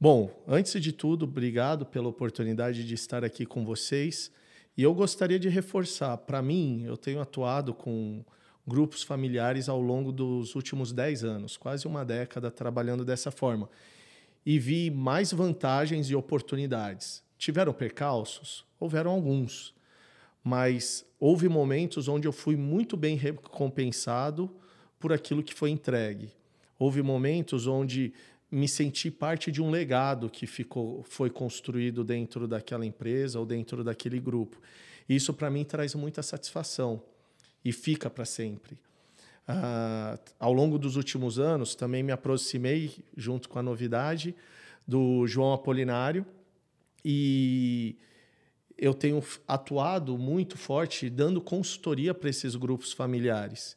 [0.00, 4.30] Bom, antes de tudo, obrigado pela oportunidade de estar aqui com vocês.
[4.76, 8.24] E eu gostaria de reforçar, para mim, eu tenho atuado com
[8.64, 13.68] grupos familiares ao longo dos últimos 10 anos, quase uma década trabalhando dessa forma.
[14.46, 17.26] E vi mais vantagens e oportunidades.
[17.38, 18.66] Tiveram percalços?
[18.78, 19.74] Houveram alguns.
[20.42, 24.50] Mas houve momentos onde eu fui muito bem recompensado
[24.98, 26.30] por aquilo que foi entregue.
[26.78, 28.12] Houve momentos onde
[28.50, 33.84] me senti parte de um legado que ficou, foi construído dentro daquela empresa ou dentro
[33.84, 34.60] daquele grupo.
[35.08, 37.02] Isso para mim traz muita satisfação
[37.64, 38.78] e fica para sempre.
[39.48, 44.34] Uh, ao longo dos últimos anos, também me aproximei, junto com a novidade,
[44.86, 46.24] do João Apolinário,
[47.04, 47.96] e
[48.76, 53.76] eu tenho atuado muito forte dando consultoria para esses grupos familiares.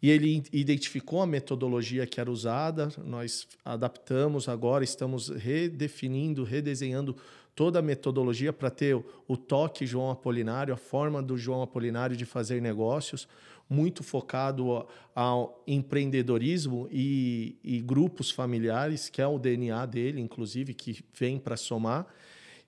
[0.00, 7.16] E ele identificou a metodologia que era usada, nós adaptamos agora, estamos redefinindo, redesenhando
[7.52, 8.94] toda a metodologia para ter
[9.26, 13.26] o toque João Apolinário, a forma do João Apolinário de fazer negócios,
[13.68, 21.04] muito focado ao empreendedorismo e, e grupos familiares, que é o DNA dele, inclusive, que
[21.12, 22.06] vem para somar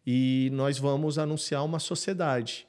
[0.06, 2.66] e nós vamos anunciar uma sociedade.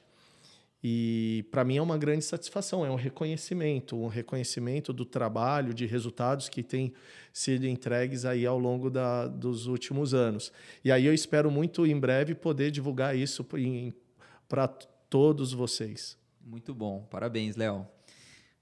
[0.84, 5.86] E para mim é uma grande satisfação, é um reconhecimento, um reconhecimento do trabalho, de
[5.86, 6.92] resultados que têm
[7.32, 10.52] sido entregues aí ao longo da, dos últimos anos.
[10.84, 13.46] E aí eu espero muito em breve poder divulgar isso
[14.48, 14.66] para
[15.08, 16.18] todos vocês.
[16.44, 17.86] Muito bom, parabéns, Léo.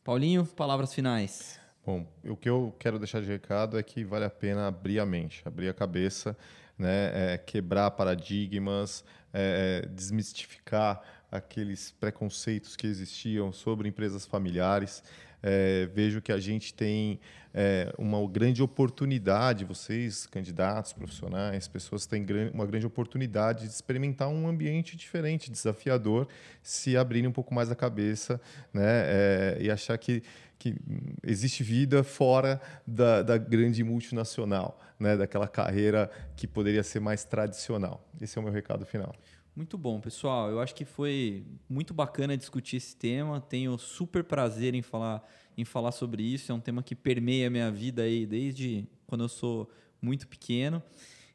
[0.04, 1.58] Paulinho, palavras finais.
[1.86, 5.06] Bom, o que eu quero deixar de recado é que vale a pena abrir a
[5.06, 6.36] mente, abrir a cabeça,
[6.80, 9.04] né, é, quebrar paradigmas,
[9.34, 15.04] é, desmistificar aqueles preconceitos que existiam sobre empresas familiares.
[15.42, 17.20] É, vejo que a gente tem
[17.52, 24.48] é, uma grande oportunidade, vocês, candidatos, profissionais, pessoas têm uma grande oportunidade de experimentar um
[24.48, 26.28] ambiente diferente, desafiador,
[26.62, 28.40] se abrirem um pouco mais a cabeça
[28.72, 30.22] né, é, e achar que,
[30.60, 30.76] que
[31.24, 38.06] existe vida fora da, da grande multinacional, né, daquela carreira que poderia ser mais tradicional.
[38.20, 39.14] Esse é o meu recado final.
[39.56, 40.50] Muito bom, pessoal.
[40.50, 43.40] Eu acho que foi muito bacana discutir esse tema.
[43.40, 46.52] Tenho super prazer em falar, em falar sobre isso.
[46.52, 49.68] É um tema que permeia a minha vida aí desde quando eu sou
[50.00, 50.82] muito pequeno.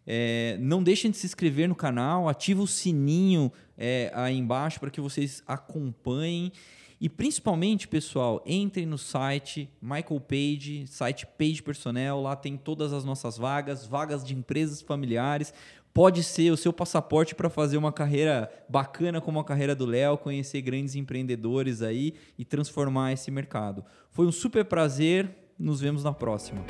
[0.05, 4.91] É, não deixem de se inscrever no canal, ativa o sininho é, aí embaixo para
[4.91, 6.51] que vocês acompanhem.
[7.05, 13.05] E principalmente, pessoal, entrem no site Michael Page, site Page Personnel, lá tem todas as
[13.05, 15.53] nossas vagas, vagas de empresas familiares
[15.93, 20.17] pode ser o seu passaporte para fazer uma carreira bacana como a carreira do Léo,
[20.17, 23.85] conhecer grandes empreendedores aí e transformar esse mercado.
[24.09, 25.29] Foi um super prazer,
[25.59, 26.65] nos vemos na próxima.